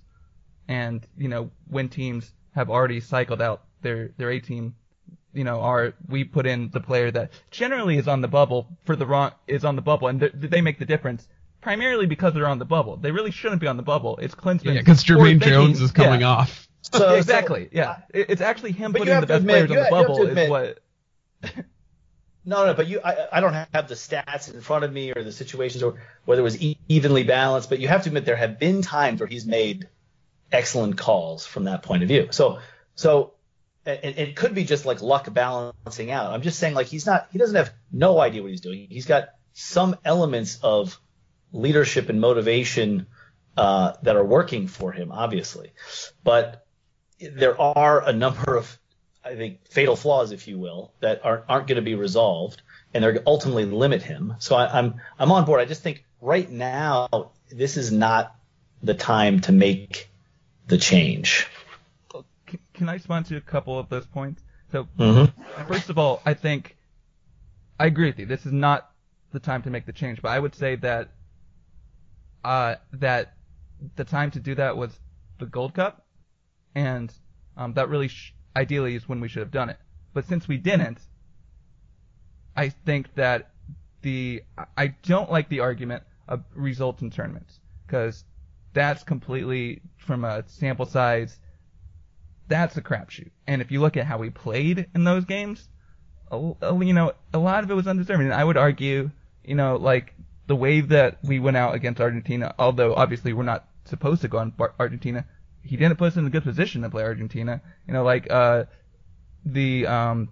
[0.68, 4.74] And you know, when teams have already cycled out their their A team,
[5.32, 8.94] you know, are we put in the player that generally is on the bubble for
[8.94, 11.26] the wrong is on the bubble, and th- they make the difference
[11.62, 12.96] primarily because they're on the bubble.
[12.96, 14.18] They really shouldn't be on the bubble.
[14.18, 14.74] It's Klinsmann.
[14.74, 15.40] Yeah, because Jermaine.
[15.42, 16.28] Jones is coming Yeah.
[16.28, 16.65] off.
[16.92, 17.68] So- exactly.
[17.72, 20.06] yeah, It- it's actually him putting the best admit- players on the have- you have
[20.06, 20.78] bubble is what.
[22.48, 25.24] No, no, but you, I, I don't have the stats in front of me or
[25.24, 27.68] the situations or whether it was e- evenly balanced.
[27.68, 29.88] But you have to admit there have been times where he's made
[30.52, 32.28] excellent calls from that point of view.
[32.30, 32.60] So,
[32.94, 33.32] so
[33.84, 36.32] and it could be just like luck balancing out.
[36.32, 38.86] I'm just saying like he's not, he doesn't have no idea what he's doing.
[38.90, 41.00] He's got some elements of
[41.50, 43.06] leadership and motivation
[43.56, 45.72] uh, that are working for him, obviously,
[46.22, 46.65] but
[47.20, 48.78] there are a number of
[49.24, 52.62] I think fatal flaws, if you will, that aren't aren't going to be resolved,
[52.94, 54.34] and they're ultimately limit him.
[54.38, 55.60] So I, I'm I'm on board.
[55.60, 58.36] I just think right now this is not
[58.82, 60.08] the time to make
[60.68, 61.48] the change.
[62.46, 64.42] Can, can I respond to a couple of those points?
[64.70, 65.66] So Mm-hmm.
[65.66, 66.76] First of all, I think
[67.78, 68.26] I agree with you.
[68.26, 68.90] This is not
[69.32, 71.10] the time to make the change, but I would say that
[72.44, 73.34] uh, that
[73.96, 74.98] the time to do that was
[75.38, 76.05] the Gold Cup,
[76.76, 77.12] and
[77.56, 79.78] um, that really sh- ideally is when we should have done it.
[80.14, 81.00] But since we didn't,
[82.54, 83.50] I think that
[84.02, 84.42] the
[84.78, 88.24] I- don't like the argument of results in tournaments because
[88.74, 91.38] that's completely from a sample size
[92.48, 93.30] that's a crapshoot.
[93.46, 95.68] And if you look at how we played in those games,
[96.30, 98.26] you know, a lot of it was undeserving.
[98.26, 99.10] And I would argue,
[99.44, 100.14] you know, like
[100.46, 104.38] the way that we went out against Argentina, although obviously we're not supposed to go
[104.38, 105.26] on Argentina,
[105.66, 107.60] he didn't put us in a good position to play Argentina.
[107.86, 108.64] You know, like uh,
[109.44, 110.28] the um,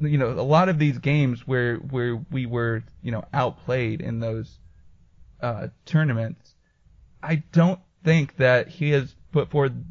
[0.00, 4.20] you know, a lot of these games where where we were, you know, outplayed in
[4.20, 4.58] those
[5.42, 6.54] uh, tournaments,
[7.22, 9.84] I don't think that he has put forward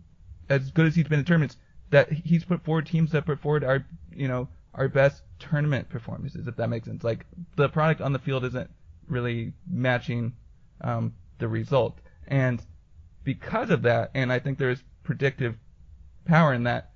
[0.50, 1.58] as good as he's been in tournaments,
[1.92, 3.86] that he's put forward teams that put forward our,
[4.16, 7.04] you know, our best tournament performances, if that makes sense.
[7.04, 7.26] Like
[7.56, 8.70] the product on the field isn't
[9.08, 10.34] really matching
[10.82, 12.62] um, the result, and
[13.30, 15.56] because of that, and I think there's predictive
[16.26, 16.94] power in that.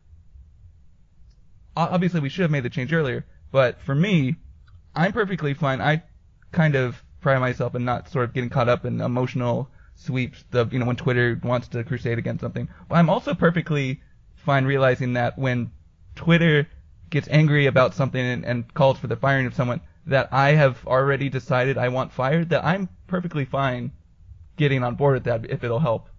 [1.77, 4.37] Obviously, we should have made the change earlier, but for me,
[4.95, 5.79] I'm perfectly fine.
[5.79, 6.01] I
[6.51, 10.65] kind of pride myself in not sort of getting caught up in emotional sweeps the
[10.71, 12.67] you know when Twitter wants to crusade against something.
[12.89, 14.01] But I'm also perfectly
[14.33, 15.69] fine realizing that when
[16.15, 16.67] Twitter
[17.11, 20.83] gets angry about something and, and calls for the firing of someone that I have
[20.87, 23.91] already decided I want fired, that I'm perfectly fine
[24.57, 26.09] getting on board with that if it'll help.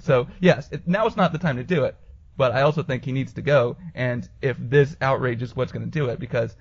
[0.00, 1.96] So yes, it, now it's not the time to do it,
[2.36, 3.76] but I also think he needs to go.
[3.94, 6.56] And if this outrage is what's going to do it, because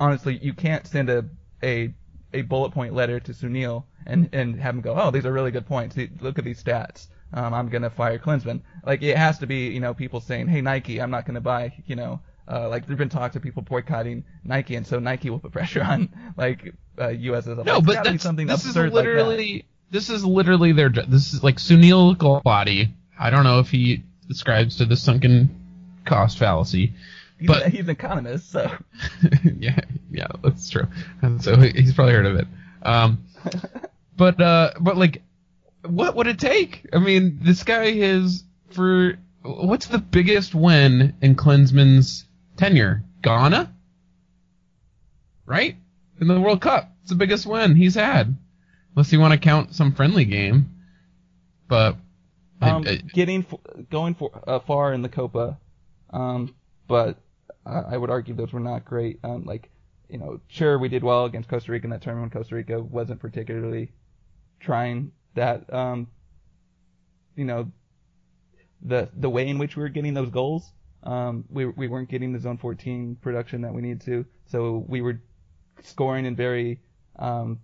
[0.00, 1.24] honestly, you can't send a
[1.62, 1.94] a
[2.32, 5.50] a bullet point letter to Sunil and and have him go, oh, these are really
[5.50, 5.96] good points.
[6.20, 7.08] Look at these stats.
[7.32, 8.62] Um, I'm gonna fire Klinsmann.
[8.84, 11.72] Like it has to be, you know, people saying, hey Nike, I'm not gonna buy,
[11.86, 15.38] you know, uh, like there've been talks of people boycotting Nike, and so Nike will
[15.38, 18.92] put pressure on like uh, US as a No, but that's, something this is absurd
[18.92, 22.90] like literally this is literally their this is like Sunil Gulati.
[23.18, 25.48] I don't know if he subscribes to the sunken
[26.04, 26.92] cost fallacy.
[27.38, 28.70] He's, but- a, he's an economist, so
[29.44, 29.80] yeah,
[30.10, 30.86] yeah, that's true.
[31.22, 32.46] And so he's probably heard of it.
[32.82, 33.24] Um,
[34.16, 35.22] but uh, but like,
[35.86, 36.86] what would it take?
[36.92, 42.24] I mean, this guy is for what's the biggest win in Klinsmann's
[42.56, 43.02] tenure?
[43.22, 43.72] Ghana,
[45.46, 45.76] right?
[46.20, 48.36] In the World Cup, it's the biggest win he's had,
[48.94, 50.74] unless you want to count some friendly game.
[51.68, 51.96] But
[52.60, 53.46] um, I- I- getting
[53.90, 55.58] going for uh, far in the Copa,
[56.10, 56.54] um,
[56.86, 57.18] but
[57.66, 59.20] I, I would argue those were not great.
[59.22, 59.70] Um, like
[60.08, 62.32] you know, sure we did well against Costa Rica in that tournament.
[62.32, 63.92] Costa Rica wasn't particularly
[64.60, 65.72] trying that.
[65.72, 66.08] Um,
[67.36, 67.70] you know,
[68.82, 70.72] the the way in which we were getting those goals,
[71.02, 74.24] um, we we weren't getting the zone 14 production that we needed to.
[74.46, 75.20] So we were
[75.82, 76.80] scoring in very,
[77.16, 77.60] um,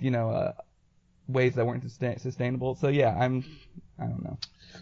[0.00, 0.52] you know, uh,
[1.28, 1.84] ways that weren't
[2.20, 2.74] sustainable.
[2.74, 3.44] So yeah, I'm,
[3.98, 4.38] I don't know.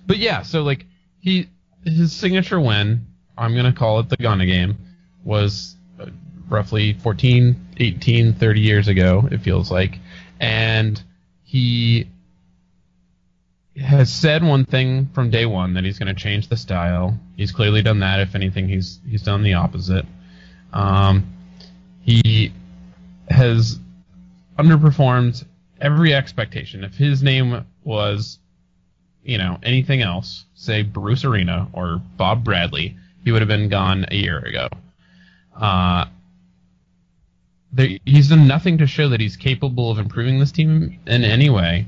[0.06, 0.86] But yeah, so like
[1.20, 1.48] he
[1.84, 3.06] his signature win,
[3.36, 4.78] I'm gonna call it the Ghana game,
[5.24, 6.06] was uh,
[6.48, 9.28] roughly 14, 18, 30 years ago.
[9.30, 9.98] It feels like,
[10.40, 11.02] and
[11.42, 12.08] he
[13.76, 17.18] has said one thing from day one that he's gonna change the style.
[17.36, 18.20] He's clearly done that.
[18.20, 20.06] If anything, he's he's done the opposite.
[20.72, 21.32] Um,
[22.02, 22.52] he
[23.28, 23.78] has
[24.58, 25.44] underperformed
[25.80, 26.84] every expectation.
[26.84, 28.38] If his name was
[29.28, 34.06] you know, anything else, say Bruce Arena or Bob Bradley, he would have been gone
[34.10, 34.68] a year ago.
[35.54, 36.06] Uh,
[37.70, 41.50] there, he's done nothing to show that he's capable of improving this team in any
[41.50, 41.86] way.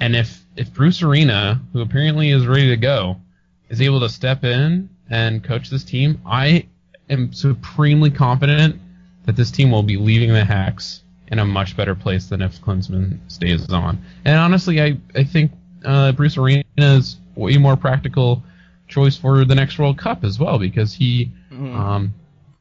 [0.00, 3.20] And if if Bruce Arena, who apparently is ready to go,
[3.68, 6.66] is able to step in and coach this team, I
[7.08, 8.80] am supremely confident
[9.24, 11.01] that this team will be leaving the Hex
[11.32, 13.98] in a much better place than if Klinsmann stays on.
[14.24, 15.50] And honestly, I I think
[15.84, 18.44] uh, Bruce Arena is way more practical
[18.86, 21.74] choice for the next World Cup as well because he Mhm.
[21.74, 22.14] um,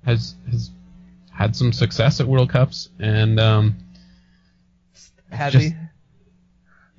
[0.05, 0.71] has has
[1.31, 3.75] had some success at World Cups and um,
[5.29, 5.65] Has just-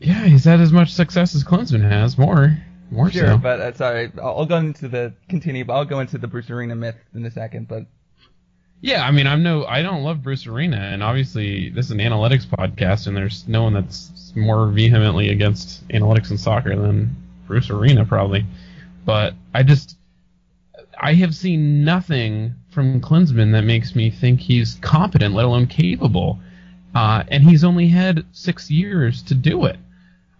[0.00, 0.08] he?
[0.08, 2.58] yeah, he's had as much success as Klinsmann has, more
[2.90, 3.36] more Sure, so.
[3.38, 5.64] but uh, sorry, I'll, I'll go into the continue.
[5.64, 7.66] But I'll go into the Bruce Arena myth in a second.
[7.68, 7.86] But
[8.82, 11.98] Yeah, I mean, I'm no, I don't love Bruce Arena, and obviously this is an
[11.98, 17.14] analytics podcast, and there's no one that's more vehemently against analytics in soccer than
[17.46, 18.44] Bruce Arena, probably.
[19.04, 19.96] But I just,
[21.00, 26.40] I have seen nothing from Klinsmann that makes me think he's competent, let alone capable.
[26.92, 29.76] Uh, and he's only had six years to do it.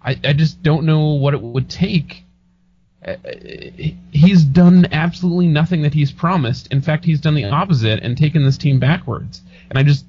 [0.03, 2.22] I, I just don't know what it would take
[4.13, 6.73] he's done absolutely nothing that he's promised.
[6.73, 9.43] In fact, he's done the opposite and taken this team backwards.
[9.71, 10.05] And I just,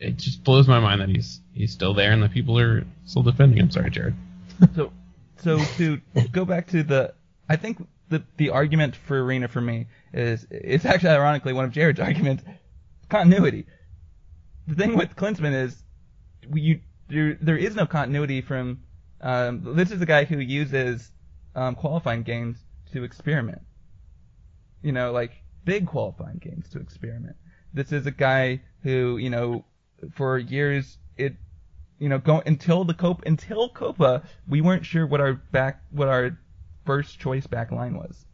[0.00, 3.22] it just blows my mind that he's he's still there and the people are still
[3.22, 3.70] defending him.
[3.70, 4.14] Sorry, Jared.
[4.74, 4.92] so
[5.36, 6.00] so to
[6.32, 7.14] go back to the,
[7.48, 11.72] I think the the argument for Arena for me is it's actually ironically one of
[11.72, 12.44] Jared's arguments,
[13.08, 13.66] continuity.
[14.66, 15.82] The thing with Klinsmann is,
[16.52, 18.82] you there there is no continuity from.
[19.20, 21.10] Um, this is a guy who uses
[21.54, 22.58] um, qualifying games
[22.92, 23.62] to experiment.
[24.82, 25.32] You know, like
[25.64, 27.36] big qualifying games to experiment.
[27.72, 29.64] This is a guy who, you know,
[30.14, 31.34] for years it,
[31.98, 36.08] you know, go until the Copa until Copa, we weren't sure what our back what
[36.08, 36.38] our
[36.86, 38.24] first choice back line was,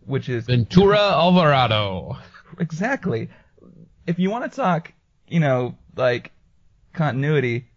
[0.00, 2.18] which is Ventura Alvarado.
[2.58, 3.30] exactly.
[4.06, 4.92] If you want to talk,
[5.28, 6.32] you know, like
[6.92, 7.67] continuity,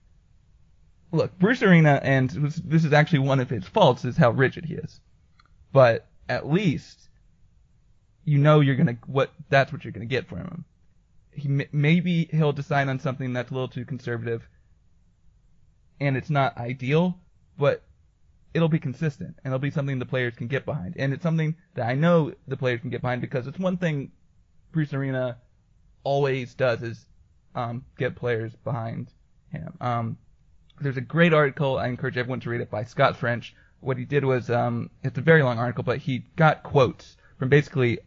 [1.12, 4.76] look, Bruce Arena, and this is actually one of his faults, is how rigid he
[4.76, 5.00] is.
[5.72, 7.10] But at least
[8.24, 10.66] you know you're gonna what that's what you're gonna get from him.
[11.32, 14.48] He maybe he'll decide on something that's a little too conservative,
[16.00, 17.18] and it's not ideal,
[17.58, 17.84] but
[18.54, 20.96] it'll be consistent and it'll be something the players can get behind.
[20.98, 24.12] And it's something that I know the players can get behind because it's one thing
[24.72, 25.38] Bruce Arena
[26.04, 27.06] always does is
[27.56, 29.10] um, get players behind
[29.52, 29.74] him.
[29.80, 30.18] Um,
[30.82, 33.56] there's a great article I encourage everyone to read it by Scott French.
[33.80, 37.50] What he did was um, it's a very long article, but he got quotes from
[37.50, 38.00] basically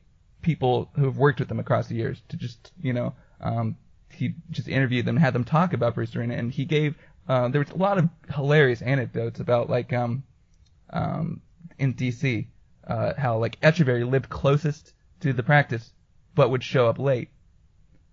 [0.43, 3.77] people who have worked with him across the years to just you know um,
[4.11, 6.97] he just interviewed them, had them talk about Bruce Arena, and he gave
[7.29, 10.22] uh, there was a lot of hilarious anecdotes about like um,
[10.91, 11.41] um,
[11.79, 12.47] in DC
[12.87, 15.93] uh, how like Etcheverry lived closest to the practice
[16.35, 17.31] but would show up late,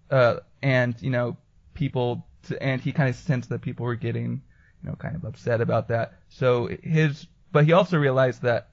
[0.09, 1.37] uh, and you know
[1.73, 4.41] people to, and he kind of sensed that people were getting
[4.83, 6.13] you know kind of upset about that.
[6.29, 8.69] So his but he also realized that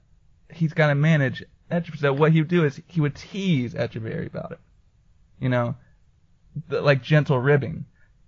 [0.51, 1.99] he's got to manage Etcheverry.
[1.99, 4.59] So what he would do is he would tease Etcheverry about it,
[5.39, 5.75] you know,
[6.67, 7.85] the, like gentle ribbing.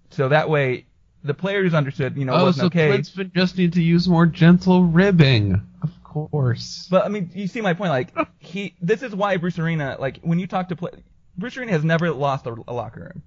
[0.10, 0.86] So that way
[1.24, 2.90] the players understood, you know, it oh, wasn't so okay.
[2.90, 5.62] Klinsmann just need to use more gentle ribbing.
[5.82, 6.88] Of course.
[6.90, 7.92] But I mean, you see my point.
[7.92, 9.98] Like he, this is why Bruce Arena.
[10.00, 10.92] Like when you talk to play,
[11.38, 13.24] Bruce Arena has never lost a, a locker room.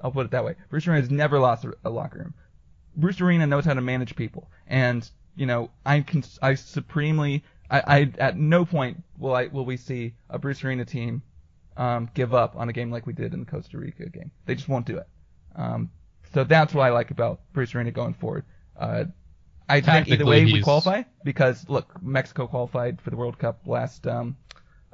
[0.00, 0.56] I'll put it that way.
[0.68, 2.34] Bruce Arena has never lost a, a locker room.
[2.96, 7.80] Bruce Arena knows how to manage people, and you know, I can, I supremely, I,
[7.86, 11.22] I at no point will I will we see a Bruce Arena team
[11.76, 14.30] um, give up on a game like we did in the Costa Rica game.
[14.46, 15.08] They just won't do it.
[15.56, 15.90] Um,
[16.34, 18.44] so that's what I like about Bruce Arena going forward.
[18.78, 19.04] Uh,
[19.68, 24.06] I think either way we qualify because look, Mexico qualified for the World Cup last
[24.06, 24.36] um,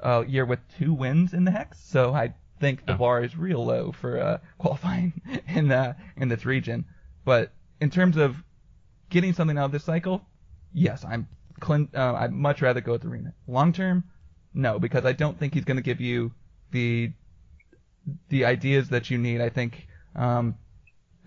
[0.02, 3.64] uh, year with two wins in the hex, so I think the bar is real
[3.64, 6.84] low for uh, qualifying in uh, in this region.
[7.24, 8.36] But in terms of
[9.10, 10.22] getting something out of this cycle,
[10.72, 11.28] yes, I'm
[11.60, 13.34] Clint, uh, I'd much rather go with Arena.
[13.46, 14.04] Long term,
[14.54, 16.32] no, because I don't think he's going to give you
[16.70, 17.12] the
[18.28, 19.40] the ideas that you need.
[19.40, 20.56] I think um,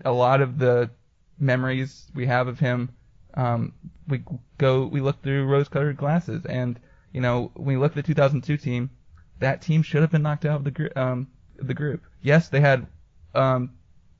[0.04, 0.90] a lot of the
[1.38, 2.90] memories we have of him,
[3.34, 3.74] um,
[4.08, 4.24] we
[4.58, 6.80] go we look through rose-colored glasses, and
[7.12, 8.90] you know when we look at the 2002 team,
[9.38, 12.02] that team should have been knocked out of the gr- um, the group.
[12.22, 12.86] Yes, they had
[13.34, 13.72] um,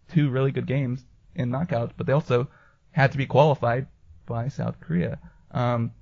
[0.08, 1.04] two really good games
[1.34, 2.48] in knockouts, but they also
[2.90, 3.86] had to be qualified
[4.26, 5.18] by South Korea.
[5.50, 5.92] Um,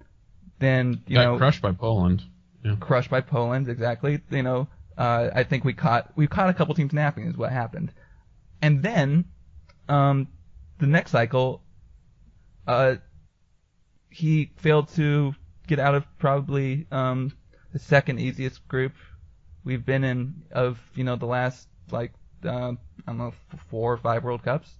[0.59, 2.23] then you Got know crushed by Poland.
[2.65, 2.77] Yeah.
[2.79, 4.21] crushed by Poland, exactly.
[4.31, 4.69] You know,
[4.99, 7.93] uh, I think we caught we caught a couple teams napping is what happened,
[8.61, 9.25] and then
[9.89, 10.29] um,
[10.79, 11.63] the next cycle,
[12.67, 12.97] uh,
[14.11, 15.35] he failed to
[15.67, 17.33] get out of probably um,
[17.73, 18.93] the second easiest group
[19.65, 22.13] we've been in of you know the last like
[22.45, 22.77] uh, I
[23.07, 23.35] don't know
[23.71, 24.71] four or five World Cups,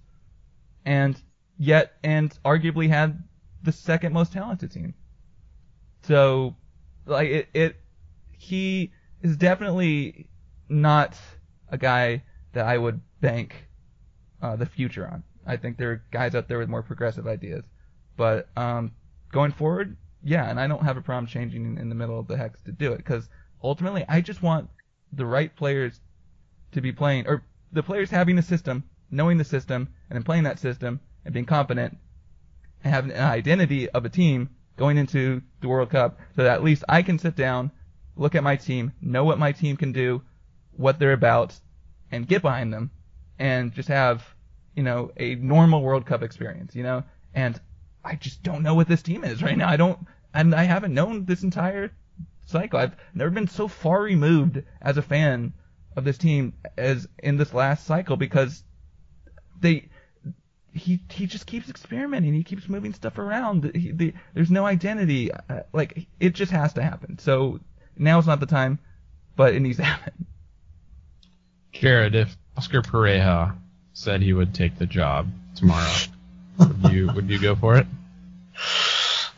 [0.85, 1.21] and
[1.57, 3.23] yet and arguably had
[3.63, 4.93] the second most talented team.
[6.03, 6.55] So
[7.05, 7.75] like it, it
[8.31, 10.27] he is definitely
[10.69, 11.17] not
[11.69, 12.23] a guy
[12.53, 13.67] that I would bank
[14.41, 15.23] uh, the future on.
[15.45, 17.63] I think there are guys out there with more progressive ideas,
[18.17, 18.91] but um,
[19.31, 22.37] going forward, yeah, and I don't have a problem changing in the middle of the
[22.37, 23.29] hex to do it because
[23.63, 24.69] ultimately I just want
[25.13, 25.99] the right players
[26.71, 30.59] to be playing or the players having a system, knowing the system, and playing that
[30.59, 31.97] system and being competent
[32.83, 36.63] and having an identity of a team going into the World Cup so that at
[36.63, 37.71] least I can sit down,
[38.15, 40.21] look at my team, know what my team can do,
[40.71, 41.59] what they're about,
[42.11, 42.91] and get behind them
[43.39, 44.23] and just have,
[44.75, 47.03] you know, a normal World Cup experience, you know?
[47.33, 47.59] And
[48.03, 49.69] I just don't know what this team is right now.
[49.69, 49.99] I don't,
[50.33, 51.91] and I haven't known this entire
[52.45, 52.79] cycle.
[52.79, 55.53] I've never been so far removed as a fan
[55.95, 58.63] of this team as in this last cycle because
[59.59, 59.89] they,
[60.73, 62.33] he he just keeps experimenting.
[62.33, 63.71] He keeps moving stuff around.
[63.75, 65.31] He, the, there's no identity.
[65.31, 67.19] Uh, like it just has to happen.
[67.19, 67.59] So
[67.97, 68.79] now's not the time,
[69.35, 70.25] but it needs to happen.
[71.73, 73.55] Jared, if Oscar Pareja
[73.93, 75.93] said he would take the job tomorrow,
[76.57, 77.87] would you would you go for it?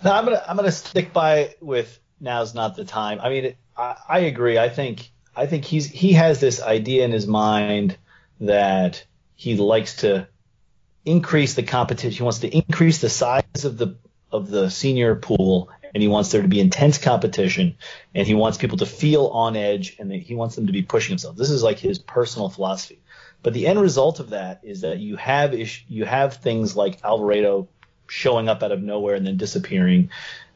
[0.04, 3.20] No, I'm gonna I'm gonna stick by with now's not the time.
[3.22, 4.58] I mean, it, I, I agree.
[4.58, 7.98] I think I think he's he has this idea in his mind
[8.40, 9.04] that
[9.36, 10.28] he likes to
[11.06, 12.18] increase the competition.
[12.18, 13.96] He wants to increase the size of the
[14.32, 17.78] of the senior pool, and he wants there to be intense competition,
[18.16, 21.12] and he wants people to feel on edge, and he wants them to be pushing
[21.12, 21.38] themselves.
[21.38, 23.00] This is like his personal philosophy.
[23.44, 27.04] But the end result of that is that you have ish, you have things like
[27.04, 27.68] Alvarado
[28.08, 30.10] showing up out of nowhere and then disappearing.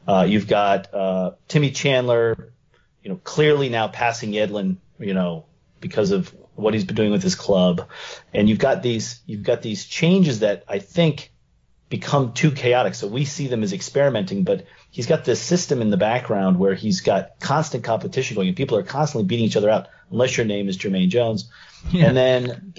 [0.06, 2.52] Uh, you've got uh, Timmy Chandler,
[3.02, 5.44] you know, clearly now passing Yedlin, you know,
[5.80, 7.88] because of what he's been doing with his club,
[8.34, 11.32] and you've got these you've got these changes that I think
[11.88, 12.94] become too chaotic.
[12.94, 16.74] So we see them as experimenting, but he's got this system in the background where
[16.74, 20.46] he's got constant competition going, and people are constantly beating each other out, unless your
[20.46, 21.50] name is Jermaine Jones,
[21.90, 22.06] yeah.
[22.06, 22.74] and then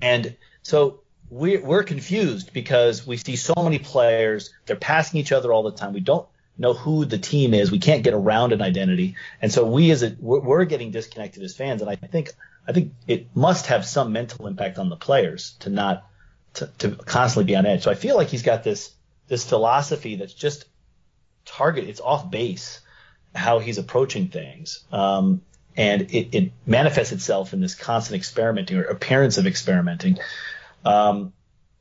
[0.00, 4.52] and so we're, we're confused because we see so many players.
[4.66, 5.92] They're passing each other all the time.
[5.92, 6.26] We don't
[6.58, 7.70] know who the team is.
[7.70, 9.16] We can't get around an identity.
[9.40, 11.80] And so we as a, we're, getting disconnected as fans.
[11.80, 12.32] And I think,
[12.66, 16.04] I think it must have some mental impact on the players to not,
[16.54, 17.84] to, to constantly be on edge.
[17.84, 18.92] So I feel like he's got this,
[19.28, 20.64] this philosophy that's just
[21.44, 21.88] target.
[21.88, 22.80] It's off base
[23.34, 24.84] how he's approaching things.
[24.90, 25.42] Um,
[25.76, 30.18] and it, it manifests itself in this constant experimenting or appearance of experimenting.
[30.84, 31.32] Um,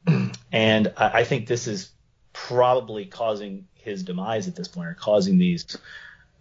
[0.52, 1.90] and I, I, think this is
[2.32, 5.78] probably causing his demise at this point, or causing these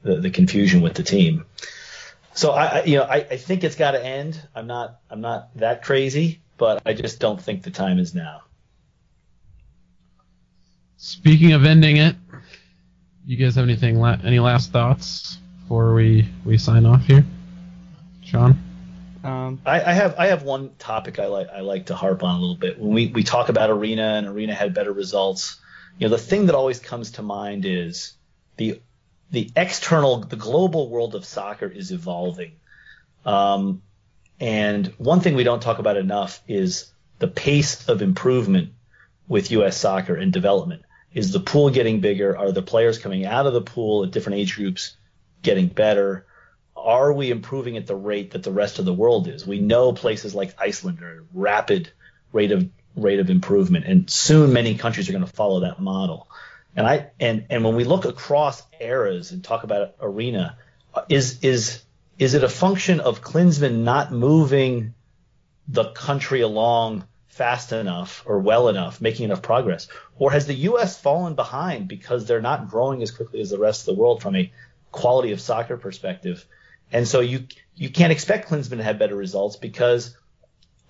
[0.03, 1.45] the, the confusion with the team.
[2.35, 4.41] So I, I you know, I, I think it's got to end.
[4.55, 8.43] I'm not, I'm not that crazy, but I just don't think the time is now.
[10.99, 12.17] Speaking of ending it,
[13.27, 17.25] you guys have anything, any last thoughts before we we sign off here,
[18.23, 18.59] Sean?
[19.25, 22.37] Um, I, I, have I have one topic I like I like to harp on
[22.37, 25.57] a little bit when we, we talk about arena and arena had better results.
[25.99, 28.15] You know the thing that always comes to mind is
[28.57, 28.81] the
[29.31, 32.53] the external the global world of soccer is evolving,
[33.25, 33.83] um,
[34.39, 38.73] and one thing we don't talk about enough is the pace of improvement
[39.27, 39.77] with U.S.
[39.77, 40.83] soccer and development.
[41.13, 42.37] Is the pool getting bigger?
[42.37, 44.97] Are the players coming out of the pool at different age groups
[45.43, 46.27] getting better?
[46.87, 49.45] are we improving at the rate that the rest of the world is?
[49.45, 51.91] We know places like Iceland are rapid
[52.33, 56.29] rate of rate of improvement, and soon many countries are going to follow that model.
[56.75, 60.59] And I and and when we look across eras and talk about arena,
[61.09, 61.83] is is
[62.19, 64.95] is it a function of Klinsmann not moving
[65.69, 69.89] the country along fast enough or well enough, making enough progress,
[70.19, 70.99] or has the U.S.
[70.99, 74.37] fallen behind because they're not growing as quickly as the rest of the world from
[74.37, 74.51] a
[74.91, 76.47] quality of soccer perspective?
[76.93, 80.17] And so you you can't expect Klinsmann to have better results because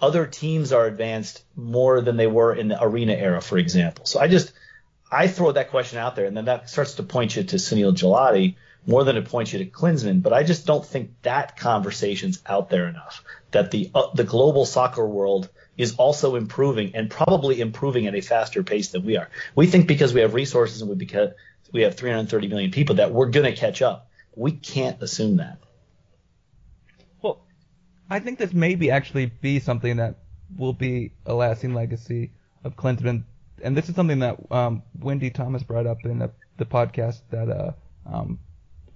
[0.01, 4.05] other teams are advanced more than they were in the arena era, for example.
[4.05, 4.53] So I just
[5.11, 7.93] I throw that question out there, and then that starts to point you to Sunil
[7.93, 10.23] Gulati more than it points you to Klinsmann.
[10.23, 13.25] But I just don't think that conversation's out there enough.
[13.53, 18.21] That the uh, the global soccer world is also improving and probably improving at a
[18.21, 19.29] faster pace than we are.
[19.55, 21.31] We think because we have resources and we because
[21.73, 24.09] we have 330 million people that we're going to catch up.
[24.35, 25.59] We can't assume that.
[28.09, 30.17] I think this maybe actually be something that
[30.57, 32.33] will be a lasting legacy
[32.65, 33.25] of Klinsmann.
[33.63, 37.49] And this is something that um, Wendy Thomas brought up in the, the podcast that
[37.49, 37.73] uh,
[38.07, 38.39] um,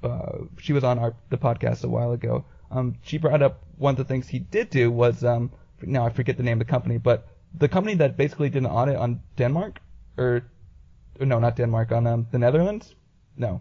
[0.02, 2.44] uh, she was on our the podcast a while ago.
[2.70, 5.50] Um, she brought up one of the things he did do was um,
[5.82, 7.26] now I forget the name of the company, but
[7.58, 9.80] the company that basically did an audit on Denmark,
[10.16, 10.44] or,
[11.18, 12.94] or no, not Denmark, on um, the Netherlands.
[13.36, 13.60] No,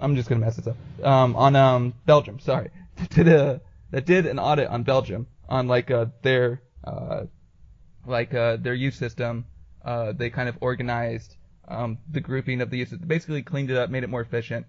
[0.00, 0.76] I'm just gonna mess this up.
[1.04, 2.70] Um, on um Belgium, sorry,
[3.10, 3.60] did a
[3.92, 7.24] that did an audit on Belgium on like uh their uh
[8.04, 9.46] like uh their youth system.
[9.84, 11.36] Uh, they kind of organized
[11.68, 14.66] um the grouping of the youth, basically cleaned it up, made it more efficient.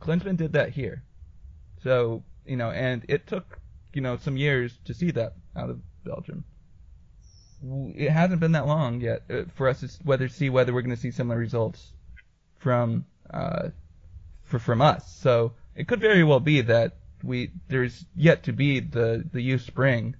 [0.00, 1.04] Klinsmann did that here,
[1.82, 3.60] so you know, and it took
[3.92, 6.44] you know some years to see that out of Belgium.
[7.94, 10.96] It hasn't been that long yet uh, for us to whether see whether we're going
[10.96, 11.92] to see similar results
[12.58, 13.68] from uh,
[14.42, 15.16] for from us.
[15.20, 19.62] So it could very well be that we there's yet to be the the youth
[19.62, 20.16] spring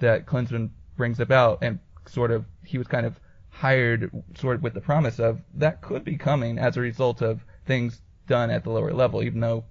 [0.00, 3.18] that Klinsmann brings about, and sort of he was kind of
[3.50, 7.44] hired sort of with the promise of that could be coming as a result of
[7.66, 9.64] things done at the lower level, even though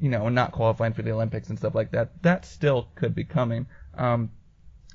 [0.00, 2.22] you know not qualifying for the Olympics and stuff like that.
[2.22, 3.66] That still could be coming.
[3.96, 4.30] Um,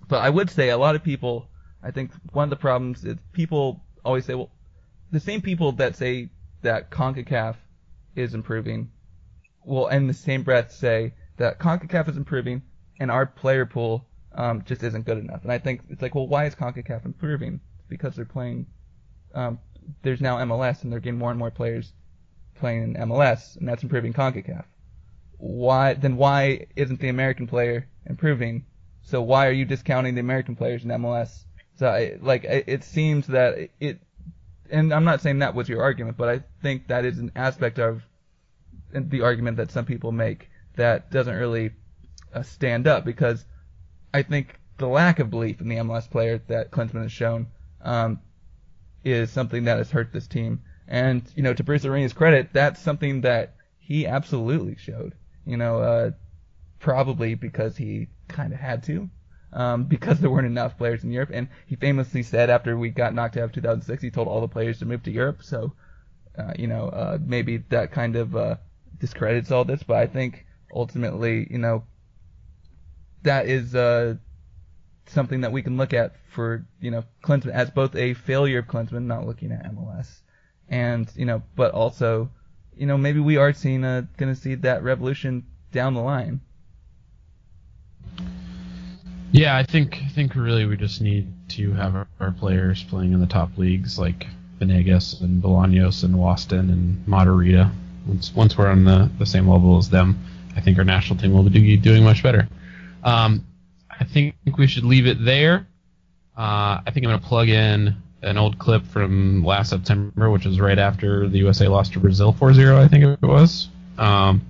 [0.07, 1.47] but I would say a lot of people,
[1.81, 4.51] I think one of the problems is people always say, well,
[5.11, 6.29] the same people that say
[6.61, 7.55] that CONCACAF
[8.15, 8.91] is improving
[9.65, 12.61] will in the same breath say that CONCACAF is improving
[12.99, 14.05] and our player pool
[14.35, 15.43] um, just isn't good enough.
[15.43, 17.59] And I think it's like, well, why is CONCACAF improving?
[17.89, 18.67] Because they're playing,
[19.33, 19.59] um,
[20.01, 21.93] there's now MLS and they're getting more and more players
[22.55, 24.65] playing in MLS and that's improving CONCACAF.
[25.37, 28.65] Why, then why isn't the American player improving?
[29.01, 31.43] So why are you discounting the American players in MLS?
[31.75, 33.99] So I, like, it, it seems that it,
[34.69, 37.79] and I'm not saying that was your argument, but I think that is an aspect
[37.79, 38.01] of
[38.93, 41.71] the argument that some people make that doesn't really
[42.33, 43.45] uh, stand up because
[44.13, 47.47] I think the lack of belief in the MLS player that Klinsmann has shown
[47.81, 48.19] um,
[49.03, 50.61] is something that has hurt this team.
[50.87, 55.15] And you know, to Bruce Arena's credit, that's something that he absolutely showed.
[55.45, 56.11] You know, uh,
[56.79, 59.09] probably because he kind of had to,
[59.53, 61.31] um, because there weren't enough players in Europe.
[61.33, 64.47] And he famously said after we got knocked out of 2006, he told all the
[64.47, 65.43] players to move to Europe.
[65.43, 65.73] So,
[66.37, 68.55] uh, you know, uh, maybe that kind of uh,
[68.99, 69.83] discredits all this.
[69.83, 71.83] But I think ultimately, you know,
[73.23, 74.15] that is uh,
[75.07, 78.67] something that we can look at for you know Klinsmann as both a failure of
[78.67, 80.07] Klinsmann not looking at MLS,
[80.69, 82.29] and you know, but also,
[82.75, 86.41] you know, maybe we are seeing a going to see that revolution down the line.
[89.31, 93.13] Yeah, I think I think really we just need to have our, our players playing
[93.13, 94.27] in the top leagues like
[94.59, 97.71] Venegas and Bolaños and Waston and Matarrita.
[98.07, 100.23] Once once we're on the, the same level as them,
[100.55, 102.47] I think our national team will be doing much better.
[103.03, 103.45] Um,
[103.89, 105.67] I think we should leave it there.
[106.37, 110.45] Uh, I think I'm going to plug in an old clip from last September, which
[110.45, 113.69] was right after the USA lost to Brazil 4-0, I think it was.
[113.97, 114.41] Um,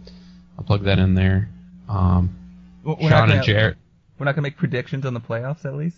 [0.58, 1.50] I'll plug that in there.
[1.90, 2.36] Um,
[2.84, 3.78] We're not Sean gonna- and Jarrett.
[4.18, 5.98] We're not going to make predictions on the playoffs at least.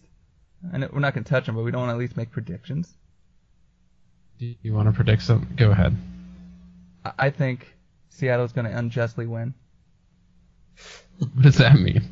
[0.74, 2.18] I know we're not going to touch them, but we don't want to at least
[2.18, 2.96] make predictions.
[4.40, 5.56] Do you want to predict something?
[5.56, 5.96] Go ahead.
[7.18, 7.76] I, think
[8.10, 9.54] Seattle's going to unjustly win.
[11.20, 12.04] What does that mean?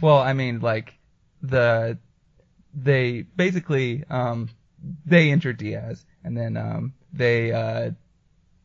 [0.00, 0.94] Well, I mean, like
[1.42, 1.98] the
[2.74, 4.50] they basically um
[5.06, 7.90] they injured Diaz, and then um they uh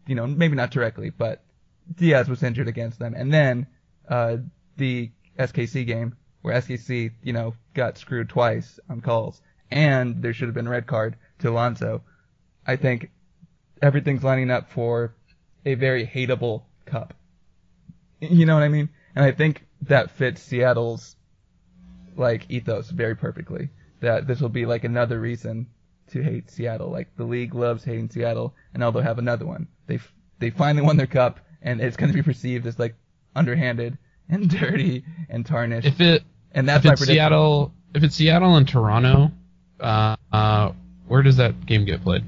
[0.07, 1.43] you know maybe not directly, but
[1.95, 3.67] Diaz was injured against them, and then
[4.09, 4.37] uh
[4.77, 10.47] the SKC game where SKC you know got screwed twice on calls, and there should
[10.47, 12.03] have been a red card to Alonso.
[12.67, 13.09] I think
[13.81, 15.15] everything's lining up for
[15.65, 17.13] a very hateable cup.
[18.19, 18.89] You know what I mean?
[19.15, 21.15] And I think that fits Seattle's
[22.15, 23.69] like ethos very perfectly.
[24.01, 25.67] That this will be like another reason
[26.11, 26.89] to hate Seattle.
[26.89, 29.67] Like the league loves hating Seattle, and now they'll have another one.
[29.87, 32.95] They f- they finally won their cup, and it's going to be perceived as like
[33.35, 33.97] underhanded
[34.29, 35.87] and dirty and tarnished.
[35.87, 37.15] If it and that's if my it's prediction.
[37.15, 39.31] Seattle, if it's Seattle and Toronto,
[39.79, 40.71] uh, uh,
[41.07, 42.23] where does that game get played?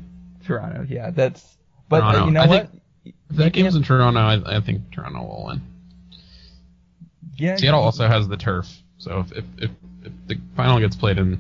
[0.45, 1.57] Toronto, yeah, that's.
[1.89, 2.25] But Toronto.
[2.25, 2.69] you know I what?
[2.69, 2.81] think-
[3.29, 5.61] If that game's in Toronto, I, I think Toronto will win.
[7.37, 9.71] yeah, Seattle also has the turf, so if if, if,
[10.03, 11.39] if the final gets played in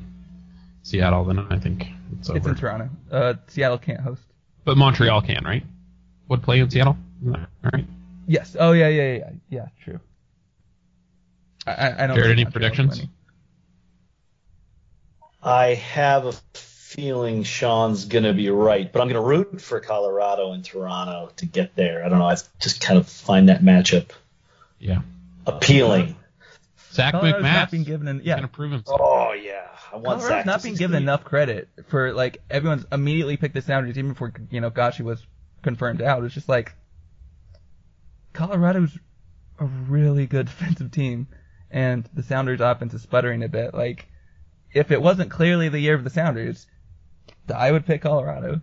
[0.81, 1.87] Seattle, then I think
[2.19, 2.37] it's over.
[2.39, 2.89] It's in Toronto.
[3.11, 4.23] Uh, Seattle can't host.
[4.65, 5.63] but Montreal can, right?
[6.29, 7.35] Would play in Seattle, All
[7.73, 7.85] right?
[8.27, 8.55] Yes.
[8.59, 9.67] Oh yeah, yeah, yeah, yeah.
[9.83, 9.99] True.
[11.67, 12.15] I, I, I don't.
[12.15, 12.95] Jared, see any Montreal predictions?
[12.97, 13.09] winning.
[15.43, 16.33] I have a
[16.93, 21.31] feeling Sean's going to be right, but I'm going to root for Colorado and Toronto
[21.37, 22.03] to get there.
[22.05, 22.27] I don't know.
[22.27, 24.09] I just kind of find that matchup
[24.79, 25.01] Yeah.
[25.45, 26.15] appealing.
[26.91, 28.35] Zac Colorado's MacMath not being given an, yeah.
[28.35, 28.99] gonna prove himself.
[29.03, 30.83] Oh yeah, I want Colorado's Zac not to being succeed.
[30.83, 35.01] given enough credit for like everyone's immediately picked the Sounders even before you know Gashi
[35.01, 35.25] was
[35.63, 36.23] confirmed out.
[36.23, 36.73] It's just like
[38.33, 38.97] Colorado's
[39.59, 41.27] a really good defensive team,
[41.71, 43.73] and the Sounders offense is sputtering a bit.
[43.73, 44.07] Like,
[44.71, 46.67] if it wasn't clearly the year of the Sounders,
[47.51, 48.61] I would pick Colorado.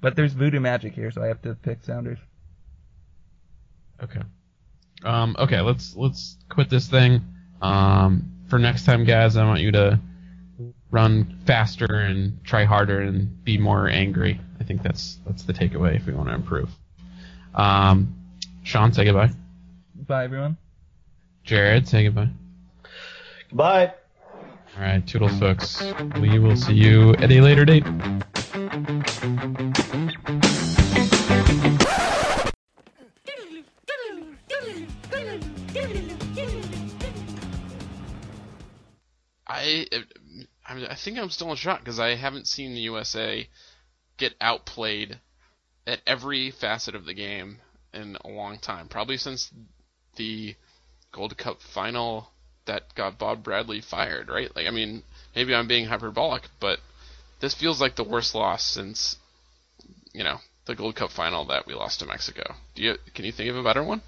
[0.00, 2.18] But there's voodoo magic here, so I have to pick Sounders.
[4.02, 4.20] Okay.
[5.04, 7.22] Um, okay, let's let's quit this thing.
[7.62, 9.98] Um, for next time, guys, I want you to
[10.90, 14.40] run faster and try harder and be more angry.
[14.60, 16.70] I think that's that's the takeaway if we want to improve.
[17.54, 18.14] Um,
[18.62, 19.30] Sean, say goodbye.
[19.94, 20.56] Bye, everyone.
[21.44, 22.30] Jared, say goodbye.
[23.48, 23.94] Goodbye.
[24.76, 25.82] All right, toodles, folks.
[26.20, 27.82] We will see you at a later date.
[39.46, 39.98] I, uh,
[40.66, 43.48] I, I think I'm still in shock because I haven't seen the USA
[44.18, 45.18] get outplayed
[45.86, 47.60] at every facet of the game
[47.94, 48.88] in a long time.
[48.88, 49.50] Probably since
[50.16, 50.54] the
[51.12, 52.28] Gold Cup final
[52.66, 54.54] that got Bob Bradley fired, right?
[54.54, 55.02] Like, I mean,
[55.34, 56.78] maybe I'm being hyperbolic, but
[57.40, 59.16] this feels like the worst loss since,
[60.12, 62.54] you know, the Gold Cup final that we lost to Mexico.
[62.74, 64.02] Do you can you think of a better one?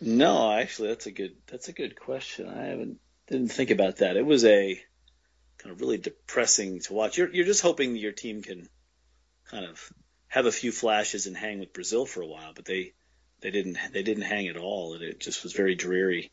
[0.00, 2.48] No, actually, that's a good that's a good question.
[2.48, 2.98] I haven't
[3.28, 4.16] didn't think about that.
[4.16, 4.80] It was a
[5.58, 7.18] kind of really depressing to watch.
[7.18, 8.68] You're you're just hoping your team can
[9.50, 9.92] kind of
[10.28, 12.92] have a few flashes and hang with Brazil for a while, but they
[13.40, 16.30] they didn't they didn't hang at all, and it just was very dreary.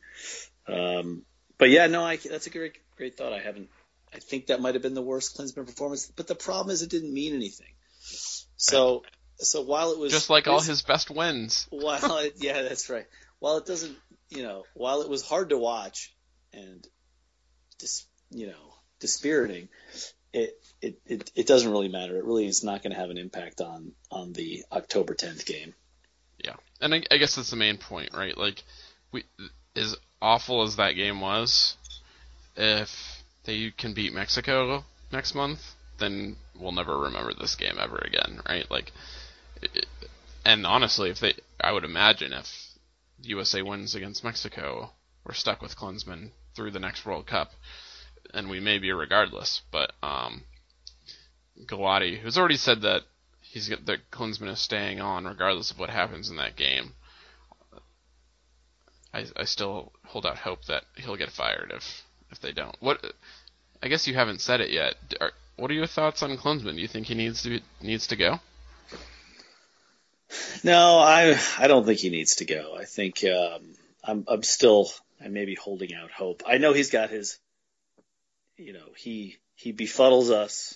[0.68, 1.24] Um,
[1.58, 3.34] but yeah, no, I, that's a great great thought.
[3.34, 3.70] I haven't.
[4.14, 6.90] I think that might have been the worst Klinsmann performance, but the problem is it
[6.90, 7.74] didn't mean anything.
[8.56, 9.04] So
[9.38, 11.68] so while it was just like all his best wins.
[11.70, 13.06] while it, yeah, that's right.
[13.40, 13.96] While it doesn't,
[14.30, 16.16] you know, while it was hard to watch
[16.54, 16.86] and
[17.80, 19.68] dis, you know, dispiriting,
[20.34, 22.18] it, it, it, it doesn't really matter.
[22.18, 25.74] It really is not going to have an impact on, on the October 10th game.
[26.44, 26.56] Yeah.
[26.82, 28.38] And I, I guess that's the main point, right?
[28.38, 28.64] Like,
[29.12, 29.24] we,
[29.76, 29.96] as
[30.26, 31.76] awful as that game was,
[32.58, 38.42] if they can beat Mexico next month, then we'll never remember this game ever again,
[38.50, 38.70] right?
[38.72, 38.92] Like,
[39.62, 39.86] it,
[40.44, 42.48] and honestly, if they, I would imagine if
[43.22, 44.92] USA wins against Mexico,
[45.24, 47.52] we're stuck with Klinsmann through the next World Cup,
[48.34, 49.62] and we may be regardless.
[49.72, 50.44] But um,
[51.66, 53.04] Gulati, who's already said that
[53.42, 56.94] he's that Klinsmann is staying on regardless of what happens in that game,
[59.16, 62.76] I, I still hold out hope that he'll get fired if if they don't.
[62.82, 63.14] What?
[63.82, 64.96] I guess you haven't said it yet.
[65.22, 66.76] Are, what are your thoughts on Klinsmann?
[66.76, 68.40] Do you think he needs to needs to go?
[70.64, 72.76] No, I I don't think he needs to go.
[72.78, 73.62] I think um,
[74.04, 74.90] I'm I'm still
[75.24, 76.44] I may be holding out hope.
[76.46, 77.40] I know he's got his,
[78.58, 80.76] you know, he he befuddles us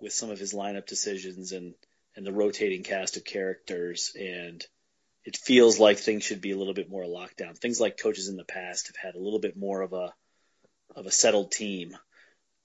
[0.00, 1.74] with some of his lineup decisions and
[2.14, 4.64] and the rotating cast of characters, and
[5.30, 7.54] it feels like things should be a little bit more locked down.
[7.54, 10.12] Things like coaches in the past have had a little bit more of a
[10.96, 11.96] of a settled team,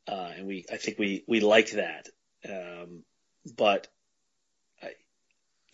[0.08, 2.10] uh, and we I think we we like that.
[2.44, 3.04] Um,
[3.56, 3.88] but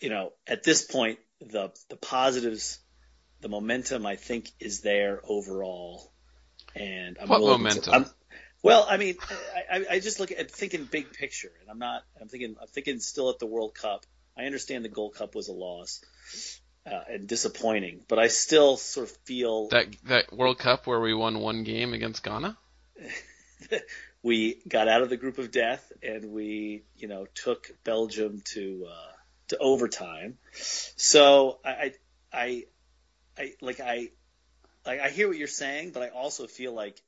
[0.02, 2.78] you know, at this point, the the positives,
[3.40, 6.12] the momentum, I think, is there overall.
[6.76, 7.84] And I'm what momentum?
[7.84, 8.06] To, I'm,
[8.62, 9.16] well, I mean,
[9.70, 12.02] I, I just look at thinking big picture, and I'm not.
[12.20, 12.54] I'm thinking.
[12.60, 14.04] I'm thinking still at the World Cup.
[14.36, 16.02] I understand the Gold Cup was a loss
[16.86, 21.14] uh, and disappointing, but I still sort of feel that that World Cup where we
[21.14, 22.56] won one game against Ghana.
[24.22, 28.86] we got out of the group of death, and we, you know, took Belgium to.
[28.90, 29.12] Uh,
[29.52, 30.38] to overtime.
[30.52, 31.92] So I,
[32.32, 32.64] I,
[33.38, 34.08] I, like I,
[34.84, 37.00] like I hear what you're saying, but I also feel like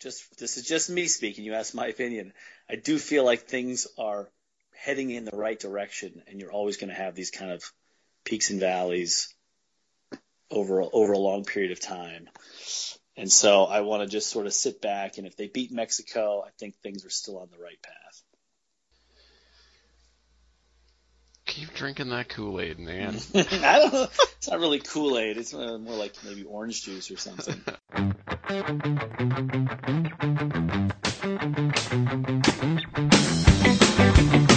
[0.00, 1.44] just this is just me speaking.
[1.44, 2.32] You asked my opinion.
[2.68, 4.30] I do feel like things are
[4.74, 7.64] heading in the right direction, and you're always going to have these kind of
[8.30, 9.34] peaks and valleys
[10.52, 12.28] over over a long period of time.
[13.16, 16.42] And so I want to just sort of sit back, and if they beat Mexico,
[16.46, 18.22] I think things are still on the right path.
[21.44, 23.18] Keep drinking that Kool Aid, man.
[23.34, 24.06] I don't know.
[24.36, 25.36] It's not really Kool Aid.
[25.36, 27.60] It's uh, more like maybe orange juice or something.